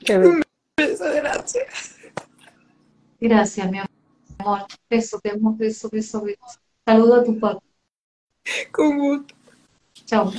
Un 0.07 0.43
beso, 0.77 1.05
gracias. 1.05 1.95
Gracias, 3.19 3.71
mi 3.71 3.79
amor. 3.79 4.67
Beso, 4.89 5.19
te 5.19 5.31
amo, 5.31 5.55
beso, 5.55 5.89
beso, 5.89 6.21
beso. 6.21 6.59
Saludo 6.85 7.15
a 7.15 7.23
tu 7.23 7.39
papá. 7.39 7.63
Con 8.71 8.97
gusto. 8.99 9.35
Chao. 10.05 10.31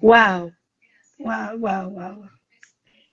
Wow, 0.00 0.52
wow, 1.18 1.56
wow, 1.58 1.90
wow. 1.90 2.30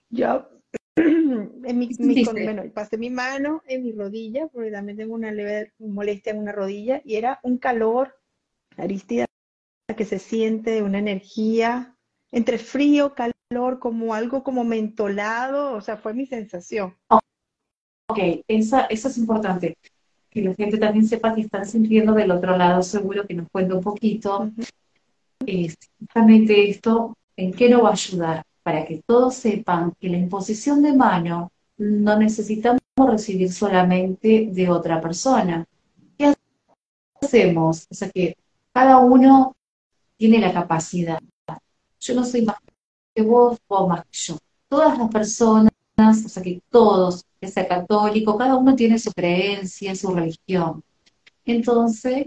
Yo, 0.10 0.48
en 0.96 1.80
mi, 1.80 1.90
bueno, 2.24 2.64
pasé 2.74 2.98
mi 2.98 3.10
mano 3.10 3.64
en 3.68 3.84
mi 3.84 3.92
rodilla, 3.92 4.48
porque 4.48 4.72
también 4.72 4.98
tengo 4.98 5.16
una 5.16 5.32
leve 5.32 5.74
molestia 5.80 6.34
en 6.34 6.40
una 6.40 6.52
rodilla, 6.52 7.02
y 7.04 7.16
era 7.16 7.40
un 7.44 7.58
calor, 7.58 8.16
Aristida, 8.78 9.26
que 9.98 10.06
se 10.06 10.20
siente, 10.20 10.84
una 10.84 11.00
energía, 11.00 11.96
entre 12.32 12.60
frío, 12.60 13.16
calor, 13.16 13.80
como 13.80 14.14
algo 14.14 14.44
como 14.44 14.64
mentolado, 14.64 15.74
o 15.74 15.82
sea, 15.82 15.98
fue 15.98 16.14
mi 16.14 16.26
sensación. 16.26 16.96
Ok, 18.08 18.20
esa, 18.48 18.82
eso 18.86 19.08
es 19.08 19.18
importante, 19.18 19.78
que 20.30 20.42
la 20.42 20.54
gente 20.54 20.78
también 20.78 21.08
sepa 21.08 21.34
que 21.34 21.42
están 21.42 21.66
sintiendo 21.66 22.14
del 22.14 22.30
otro 22.30 22.56
lado, 22.56 22.84
seguro 22.84 23.26
que 23.26 23.34
nos 23.34 23.50
cuenta 23.50 23.74
un 23.74 23.82
poquito. 23.82 24.52
Justamente 25.40 26.70
esto, 26.70 27.18
¿en 27.36 27.54
qué 27.54 27.70
nos 27.70 27.84
va 27.84 27.90
a 27.90 27.94
ayudar? 27.94 28.44
Para 28.64 28.86
que 28.86 29.04
todos 29.06 29.36
sepan 29.36 29.94
que 30.00 30.10
la 30.10 30.18
imposición 30.18 30.82
de 30.82 30.94
mano 30.94 31.52
no 31.78 32.18
necesitamos 32.18 32.82
recibir 32.98 33.52
solamente 33.52 34.50
de 34.52 34.70
otra 34.70 35.02
persona. 35.02 35.66
¿Qué 36.18 36.34
hacemos? 37.22 37.86
O 37.90 37.94
sea 37.94 38.10
que 38.10 38.38
cada 38.74 38.98
uno 38.98 39.56
tiene 40.18 40.40
la 40.40 40.54
capacidad. 40.54 41.20
Yo 42.00 42.16
no 42.16 42.24
soy 42.24 42.44
más 42.44 42.58
que 43.14 43.22
vos, 43.22 43.58
vos 43.68 43.88
más 43.88 44.04
que 44.06 44.12
yo. 44.12 44.38
Todas 44.68 44.98
las 44.98 45.10
personas, 45.10 45.72
o 45.98 46.30
sea 46.30 46.44
que 46.44 46.62
todos, 46.70 47.26
que 47.40 47.48
sea 47.48 47.68
católico, 47.68 48.38
cada 48.38 48.56
uno 48.56 48.76
tiene 48.76 49.00
su 49.00 49.12
creencia, 49.12 49.96
su 49.96 50.14
religión. 50.14 50.84
Entonces, 51.46 52.26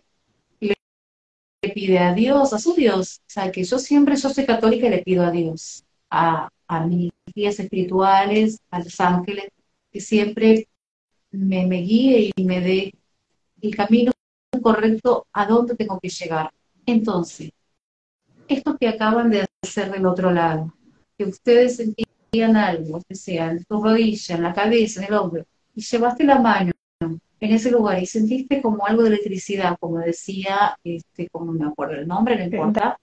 pide 1.61 1.99
a 1.99 2.15
Dios, 2.15 2.53
a 2.53 2.59
su 2.59 2.75
Dios. 2.75 3.21
O 3.21 3.31
sea, 3.31 3.51
que 3.51 3.65
yo 3.65 3.79
siempre, 3.79 4.17
yo 4.17 4.31
soy 4.31 4.47
católica 4.47 4.87
y 4.87 4.91
le 4.91 5.03
pido 5.03 5.25
a 5.25 5.31
Dios, 5.31 5.85
a, 6.11 6.49
a 6.67 6.87
mis 6.87 7.11
guías 7.35 7.59
espirituales, 7.59 8.61
a 8.71 8.79
los 8.81 9.01
ángeles, 9.01 9.49
que 9.91 10.01
siempre 10.01 10.69
me, 11.31 11.67
me 11.67 11.79
guíe 11.79 12.31
y 12.35 12.45
me 12.45 12.61
dé 12.61 12.95
el 13.61 13.75
camino 13.75 14.13
correcto 14.63 15.27
a 15.33 15.47
dónde 15.47 15.75
tengo 15.75 15.99
que 16.01 16.09
llegar. 16.09 16.53
Entonces, 16.87 17.51
esto 18.49 18.77
que 18.79 18.89
acaban 18.89 19.31
de 19.31 19.47
hacer 19.63 19.91
del 19.91 20.07
otro 20.07 20.31
lado, 20.31 20.73
que 21.17 21.25
ustedes 21.25 21.77
sentían 21.77 22.57
algo, 22.57 23.03
que 23.07 23.15
sea 23.15 23.51
en 23.51 23.65
tu 23.65 23.83
rodilla, 23.83 24.37
en 24.37 24.43
la 24.43 24.55
cabeza, 24.55 25.01
en 25.01 25.09
el 25.09 25.15
hombro, 25.15 25.45
y 25.75 25.83
llevaste 25.83 26.25
la 26.25 26.39
mano 26.39 26.73
en 27.41 27.53
ese 27.53 27.71
lugar 27.71 28.03
y 28.03 28.07
sentiste 28.07 28.61
como 28.63 28.87
algo 28.87 29.03
de 29.03 29.11
electricidad, 29.11 29.77
como 29.79 29.99
decía, 29.99 30.79
este, 30.85 31.29
como 31.29 31.53
me 31.53 31.67
acuerdo 31.67 31.95
el 31.95 32.09
nombre, 32.09 32.37
no 32.37 32.45
importa. 32.45 32.99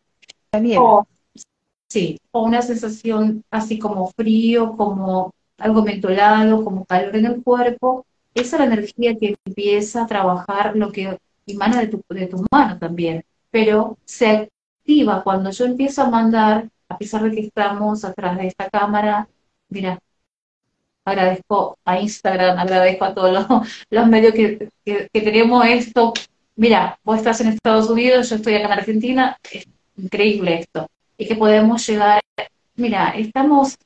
O, 0.78 1.06
sí, 1.90 2.20
o 2.32 2.44
una 2.44 2.62
sensación 2.62 3.44
así 3.52 3.80
como 3.80 4.08
frío, 4.12 4.76
como 4.76 5.34
algo 5.58 5.84
mentolado, 5.84 6.64
como 6.64 6.86
calor 6.86 7.16
en 7.16 7.26
el 7.26 7.44
cuerpo, 7.44 8.06
esa 8.34 8.58
es 8.58 8.60
la 8.60 8.74
energía 8.74 9.16
que 9.16 9.38
empieza 9.46 10.04
a 10.04 10.08
trabajar 10.08 10.76
lo 10.76 10.92
que 10.92 11.18
emana 11.48 11.80
de 11.80 11.88
tu, 11.88 12.02
de 12.10 12.28
tu 12.28 12.46
mano 12.52 12.78
también, 12.78 13.24
pero 13.52 13.98
se 14.04 14.50
cuando 15.24 15.50
yo 15.52 15.66
empiezo 15.66 16.04
a 16.04 16.10
mandar, 16.10 16.70
a 16.88 16.98
pesar 16.98 17.24
de 17.24 17.32
que 17.32 17.42
estamos 17.42 18.06
atrás 18.06 18.38
de 18.38 18.48
esta 18.48 18.70
cámara, 18.70 19.28
mira, 19.70 20.00
agradezco 21.06 21.78
a 21.86 22.00
Instagram, 22.00 22.58
agradezco 22.58 23.06
a 23.06 23.14
todos 23.14 23.32
los, 23.92 24.08
medios 24.08 24.34
que, 24.34 24.70
tenemos 25.14 25.66
esto. 25.66 26.14
Mira, 26.56 27.00
vos 27.04 27.18
estás 27.18 27.42
en 27.42 27.50
Estados 27.50 27.90
Unidos, 27.90 28.30
yo 28.30 28.38
estoy 28.38 28.56
acá 28.56 28.66
en 28.66 28.80
Argentina, 28.80 29.38
es 29.52 29.66
increíble 29.98 30.60
esto. 30.62 30.88
Y 31.18 31.28
que 31.28 31.36
podemos 31.36 31.86
llegar, 31.88 32.22
mira, 32.76 33.12
estamos 33.12 33.78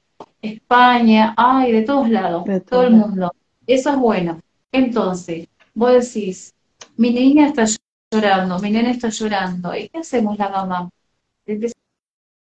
España, 0.41 1.33
ay, 1.37 1.71
de 1.73 1.81
todos 1.83 2.09
lados, 2.09 2.45
de 2.45 2.61
todo 2.61 2.83
el 2.83 2.91
mundo. 2.91 3.33
Eso 3.67 3.89
es 3.91 3.97
bueno. 3.97 4.39
Entonces, 4.71 5.47
vos 5.73 5.91
decís, 5.91 6.53
mi 6.95 7.11
niña 7.11 7.47
está 7.47 7.65
llorando, 8.11 8.59
mi 8.59 8.71
nena 8.71 8.91
está 8.91 9.09
llorando. 9.09 9.75
¿Y 9.75 9.89
qué 9.89 9.99
hacemos 9.99 10.37
la 10.37 10.49
mamá? 10.49 10.89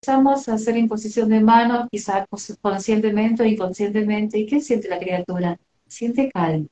Empezamos 0.04 0.48
a 0.48 0.54
hacer 0.54 0.76
imposición 0.76 1.28
de 1.28 1.38
manos, 1.38 1.86
quizás 1.88 2.26
conscientemente 2.60 3.44
o 3.44 3.46
inconscientemente. 3.46 4.36
¿Y 4.36 4.46
qué 4.46 4.60
siente 4.60 4.88
la 4.88 4.98
criatura? 4.98 5.56
Siente 5.86 6.28
calma. 6.28 6.66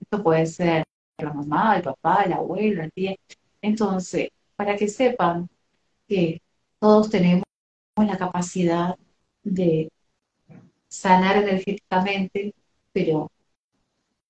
Esto 0.00 0.20
puede 0.20 0.46
ser 0.46 0.82
la 1.18 1.32
mamá, 1.32 1.76
el 1.76 1.84
papá, 1.84 2.26
la 2.26 2.36
abuela, 2.36 2.82
la 2.82 2.90
tía. 2.90 3.14
Entonces, 3.62 4.30
para 4.56 4.76
que 4.76 4.88
sepan 4.88 5.48
que 6.08 6.42
todos 6.80 7.08
tenemos 7.08 7.44
la 7.96 8.18
capacidad 8.18 8.96
de 9.44 9.88
sanar 10.88 11.36
energéticamente, 11.36 12.52
pero 12.92 13.30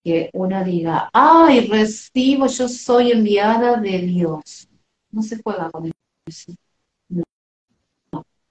que 0.04 0.28
uno 0.34 0.62
diga, 0.62 1.08
ay, 1.14 1.68
recibo, 1.68 2.48
yo 2.48 2.68
soy 2.68 3.12
enviada 3.12 3.80
de 3.80 3.98
Dios. 4.00 4.68
No 5.10 5.22
se 5.22 5.42
juega 5.42 5.70
con 5.70 5.90
eso. 6.26 6.52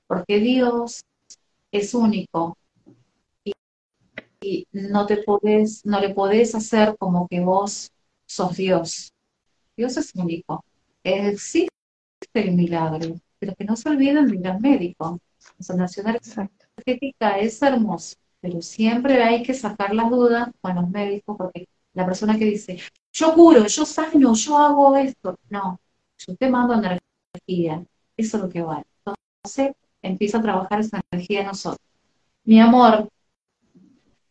Porque 0.08 0.40
Dios 0.40 1.02
es 1.72 1.94
único. 1.94 2.58
Y, 4.42 4.68
no 4.72 5.06
te 5.06 5.18
podés, 5.18 5.86
no 5.86 6.00
le 6.00 6.14
podés 6.14 6.54
hacer 6.56 6.96
como 6.98 7.28
que 7.28 7.40
vos 7.40 7.92
sos 8.26 8.58
Dios. 8.58 9.12
Dios 9.76 9.98
es 9.98 10.14
único. 10.16 10.64
Existe 11.04 11.70
el 12.34 12.54
milagro, 12.54 13.16
pero 13.40 13.56
que 13.56 13.66
no 13.66 13.76
se 13.76 13.90
olviden 13.90 14.28
de 14.28 14.50
los 14.50 14.60
médicos. 14.60 15.20
La 15.58 15.64
sanación 15.64 16.08
energética 16.08 17.40
es 17.40 17.62
hermoso, 17.62 18.16
pero 18.42 18.62
siempre 18.62 19.24
hay 19.24 19.44
que 19.44 19.54
sacar 19.54 19.94
las 19.94 20.10
dudas 20.10 20.50
con 20.62 20.76
los 20.76 20.90
médicos, 20.90 21.38
porque 21.38 21.68
la 21.94 22.06
persona 22.06 22.38
que 22.38 22.46
dice, 22.46 22.80
yo 23.14 23.34
curo, 23.34 23.68
yo 23.68 23.86
sano, 23.86 24.34
yo 24.34 24.58
hago 24.58 24.96
esto, 24.96 25.40
no, 25.50 25.80
yo 26.18 26.36
te 26.36 26.50
mando 26.50 26.74
energía, 26.74 27.86
eso 28.18 28.38
es 28.38 28.44
lo 28.44 28.50
que 28.50 28.62
vale. 28.62 28.86
Entonces 29.44 29.76
empieza 30.06 30.38
a 30.38 30.42
trabajar 30.42 30.80
esa 30.80 31.02
energía 31.12 31.42
en 31.42 31.48
nosotros. 31.48 31.86
Mi 32.44 32.60
amor, 32.60 33.10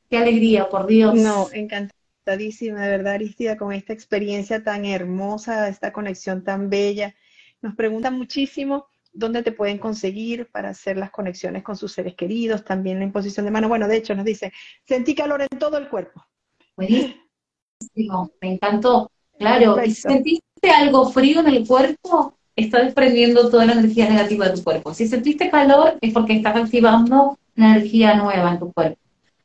qué 0.08 0.18
alegría, 0.18 0.68
por 0.68 0.86
Dios. 0.86 1.14
No, 1.14 1.48
encantadísima, 1.52 2.82
de 2.82 2.90
verdad, 2.90 3.14
Aristida, 3.14 3.56
con 3.56 3.72
esta 3.72 3.92
experiencia 3.92 4.62
tan 4.62 4.84
hermosa, 4.84 5.68
esta 5.68 5.92
conexión 5.92 6.44
tan 6.44 6.70
bella. 6.70 7.14
Nos 7.60 7.74
preguntan 7.74 8.16
muchísimo 8.16 8.86
dónde 9.12 9.42
te 9.42 9.52
pueden 9.52 9.78
conseguir 9.78 10.48
para 10.50 10.70
hacer 10.70 10.96
las 10.96 11.10
conexiones 11.10 11.62
con 11.62 11.76
sus 11.76 11.92
seres 11.92 12.14
queridos, 12.14 12.64
también 12.64 12.98
la 12.98 13.04
imposición 13.04 13.46
de 13.46 13.52
mano. 13.52 13.68
Bueno, 13.68 13.88
de 13.88 13.96
hecho, 13.96 14.14
nos 14.14 14.24
dice, 14.24 14.52
sentí 14.84 15.14
calor 15.14 15.42
en 15.42 15.58
todo 15.58 15.78
el 15.78 15.88
cuerpo. 15.88 16.24
Buenísimo, 16.76 18.30
me 18.40 18.52
encantó. 18.54 19.10
Claro, 19.38 19.82
y 19.84 19.90
sentiste 19.90 20.70
algo 20.70 21.10
frío 21.10 21.40
en 21.40 21.48
el 21.48 21.66
cuerpo, 21.66 22.36
está 22.56 22.82
desprendiendo 22.82 23.50
toda 23.50 23.66
la 23.66 23.72
energía 23.72 24.08
negativa 24.08 24.48
de 24.48 24.56
tu 24.56 24.64
cuerpo. 24.64 24.94
Si 24.94 25.06
sentiste 25.06 25.50
calor, 25.50 25.98
es 26.00 26.12
porque 26.12 26.34
estás 26.34 26.56
activando 26.56 27.38
una 27.56 27.76
energía 27.76 28.14
nueva 28.14 28.52
en 28.52 28.58
tu 28.58 28.72
cuerpo. 28.72 28.98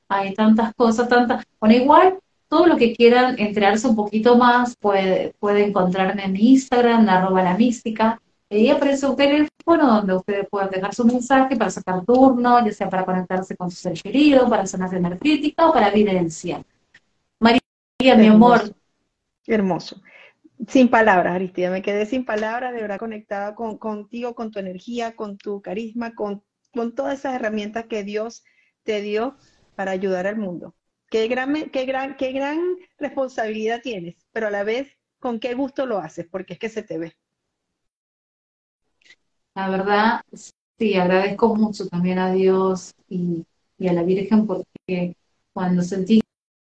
Hay 0.08 0.34
tantas 0.34 0.74
cosas, 0.76 1.08
tantas. 1.08 1.46
Bueno, 1.60 1.76
igual, 1.76 2.20
todo 2.48 2.66
lo 2.66 2.78
que 2.78 2.96
quieran 2.96 3.36
enterarse 3.40 3.88
un 3.88 3.96
poquito 3.96 4.38
más, 4.38 4.76
puede, 4.76 5.34
puede 5.40 5.66
encontrarme 5.66 6.26
en 6.26 6.34
mi 6.34 6.52
Instagram, 6.52 7.08
arroba 7.08 7.44
la 7.44 7.56
mística. 7.56 8.20
Ahí 8.50 8.70
aparece 8.70 9.06
un 9.06 9.16
teléfono 9.16 9.96
donde 9.96 10.16
ustedes 10.16 10.48
pueden 10.50 10.72
dejar 10.72 10.96
su 10.96 11.06
mensaje 11.06 11.56
para 11.56 11.70
sacar 11.70 12.04
turno, 12.04 12.66
ya 12.66 12.72
sea 12.72 12.90
para 12.90 13.06
conectarse 13.06 13.56
con 13.56 13.70
su 13.70 13.78
ser 13.78 13.94
querido, 13.94 14.50
para 14.50 14.66
zonas 14.66 14.92
energética 14.92 15.70
o 15.70 15.74
para 15.74 15.90
evidencia. 15.90 16.64
María, 17.40 17.62
mi 18.18 18.26
amor. 18.26 18.74
Hermoso. 19.46 20.02
Sin 20.68 20.90
palabras, 20.90 21.36
Aristida, 21.36 21.72
me 21.72 21.82
quedé 21.82 22.06
sin 22.06 22.26
palabras, 22.26 22.74
de 22.74 22.82
verdad 22.82 23.00
conectada 23.00 23.56
con, 23.56 23.78
contigo, 23.78 24.36
con 24.36 24.52
tu 24.52 24.60
energía, 24.60 25.16
con 25.16 25.38
tu 25.38 25.62
carisma, 25.62 26.14
con, 26.14 26.44
con 26.74 26.94
todas 26.94 27.20
esas 27.20 27.36
herramientas 27.36 27.86
que 27.86 28.04
Dios 28.04 28.44
te 28.84 29.02
dio 29.02 29.38
para 29.76 29.92
ayudar 29.92 30.28
al 30.28 30.38
mundo. 30.38 30.76
Qué 31.10 31.28
gran, 31.30 31.70
qué, 31.72 31.86
gran, 31.86 32.18
qué 32.18 32.34
gran 32.34 32.60
responsabilidad 32.98 33.82
tienes, 33.82 34.18
pero 34.34 34.48
a 34.48 34.52
la 34.52 34.64
vez, 34.64 34.90
con 35.20 35.40
qué 35.40 35.54
gusto 35.54 35.86
lo 35.86 35.98
haces, 36.00 36.28
porque 36.30 36.54
es 36.54 36.60
que 36.60 36.70
se 36.70 36.84
te 36.84 36.98
ve. 36.98 37.14
La 39.56 39.70
verdad, 39.70 40.22
sí, 40.78 40.96
agradezco 40.96 41.56
mucho 41.56 41.88
también 41.88 42.20
a 42.20 42.34
Dios 42.34 42.94
y, 43.08 43.46
a 43.88 43.94
la 43.94 44.04
Virgen 44.04 44.46
porque 44.46 45.16
cuando 45.54 45.82
sentí 45.82 46.22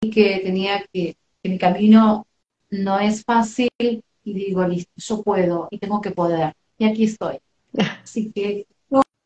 que 0.01 0.41
tenía 0.43 0.83
que, 0.91 1.15
que 1.41 1.49
mi 1.49 1.57
camino 1.57 2.27
no 2.70 2.99
es 2.99 3.24
fácil 3.24 3.70
y 3.80 4.03
digo, 4.24 4.65
listo, 4.68 4.91
yo 4.97 5.24
puedo 5.24 5.68
y 5.72 5.78
tengo 5.80 6.01
que 6.01 6.11
poder. 6.11 6.53
Y 6.78 6.86
aquí 6.86 7.05
estoy. 7.05 7.39
Así 8.03 8.32
que 8.32 8.65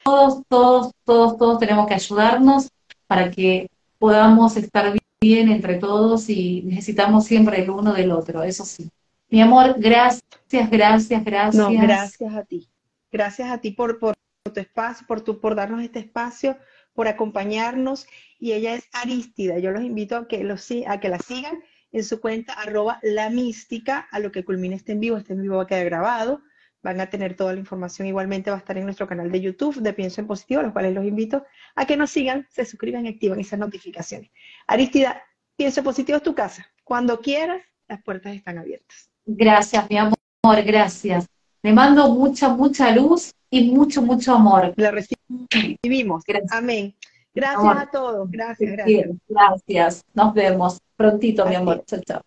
todos, 0.04 0.44
todos, 0.48 0.92
todos, 1.06 1.38
todos 1.38 1.60
tenemos 1.60 1.88
que 1.88 1.94
ayudarnos 1.94 2.70
para 3.08 3.30
que 3.32 3.68
podamos 4.00 4.58
estar 4.58 4.94
bien 5.22 5.50
entre 5.50 5.76
todos 5.76 6.30
y 6.30 6.64
necesitamos 6.64 7.26
siempre 7.26 7.62
el 7.62 7.70
uno 7.70 7.94
del 7.94 8.12
otro, 8.12 8.44
eso 8.44 8.66
sí. 8.66 8.90
Mi 9.30 9.42
amor, 9.42 9.76
gracias, 9.78 10.22
gracias, 10.70 11.24
gracias. 11.24 11.56
No, 11.56 11.72
gracias 11.72 12.34
a 12.34 12.44
ti. 12.44 12.68
Gracias 13.12 13.50
a 13.50 13.60
ti 13.60 13.72
por, 13.72 14.00
por, 14.00 14.16
tu 14.54 14.60
espacio, 14.60 15.06
por, 15.08 15.22
tu, 15.22 15.40
por 15.40 15.56
darnos 15.56 15.82
este 15.82 16.00
espacio, 16.00 16.58
por 16.94 17.08
acompañarnos. 17.08 18.08
Y 18.40 18.54
ella 18.54 18.74
es 18.74 18.90
Arístida. 18.92 19.60
Yo 19.60 19.72
los 19.72 19.84
invito 19.84 20.18
a 20.18 20.28
que, 20.28 20.44
los, 20.44 20.68
a 20.88 21.00
que 21.00 21.10
la 21.10 21.20
sigan 21.20 21.62
en 21.92 22.04
su 22.04 22.20
cuenta 22.22 22.54
arroba 22.54 23.00
la 23.04 23.30
mística, 23.30 24.08
a 24.12 24.20
lo 24.20 24.32
que 24.32 24.46
culmine 24.46 24.76
este 24.76 24.94
en 24.94 25.00
vivo. 25.00 25.18
Este 25.18 25.34
en 25.34 25.42
vivo 25.42 25.58
va 25.58 25.64
a 25.64 25.68
quedar 25.68 25.86
grabado 25.86 26.42
van 26.84 27.00
a 27.00 27.10
tener 27.10 27.36
toda 27.36 27.54
la 27.54 27.60
información. 27.60 28.08
Igualmente 28.08 28.50
va 28.50 28.58
a 28.58 28.60
estar 28.60 28.78
en 28.78 28.86
nuestro 28.86 29.08
canal 29.08 29.32
de 29.32 29.42
YouTube 29.42 29.82
de 29.82 29.94
Pienso 29.94 30.22
en 30.22 30.28
Positivo, 30.28 30.62
a 30.62 30.64
los 30.64 30.74
cuales 30.74 30.94
los 30.94 31.06
invito 31.06 31.46
a 31.76 31.86
que 31.86 31.98
nos 31.98 32.10
sigan, 32.10 32.48
se 32.50 32.66
suscriban 32.66 33.06
y 33.06 33.10
activen 33.10 33.40
esas 33.40 33.60
notificaciones. 33.60 34.32
Aristida, 34.68 35.22
Pienso 35.56 35.82
en 35.82 35.84
Positivo 35.84 36.18
es 36.18 36.24
tu 36.24 36.34
casa. 36.34 36.66
Cuando 36.84 37.20
quieras, 37.20 37.62
las 37.88 38.02
puertas 38.04 38.36
están 38.36 38.58
abiertas. 38.58 39.10
Gracias, 39.26 39.90
mi 39.90 39.98
amor, 39.98 40.64
gracias. 40.66 41.28
Le 41.62 41.74
mando 41.74 42.10
mucha, 42.10 42.50
mucha 42.50 42.92
luz 42.92 43.32
y 43.50 43.70
mucho, 43.72 44.02
mucho 44.02 44.34
amor. 44.34 44.74
La 44.78 44.92
recibimos. 44.92 46.24
Amén. 46.50 46.96
Gracias 47.34 47.78
a 47.78 47.90
todos. 47.90 48.30
Gracias, 48.30 48.72
gracias. 48.72 49.10
Gracias. 49.28 50.04
Nos 50.14 50.34
vemos 50.34 50.80
prontito, 50.96 51.46
mi 51.46 51.56
amor. 51.56 51.84
Chao, 51.86 52.02
chao. 52.06 52.22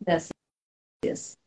Gracias. 0.00 1.41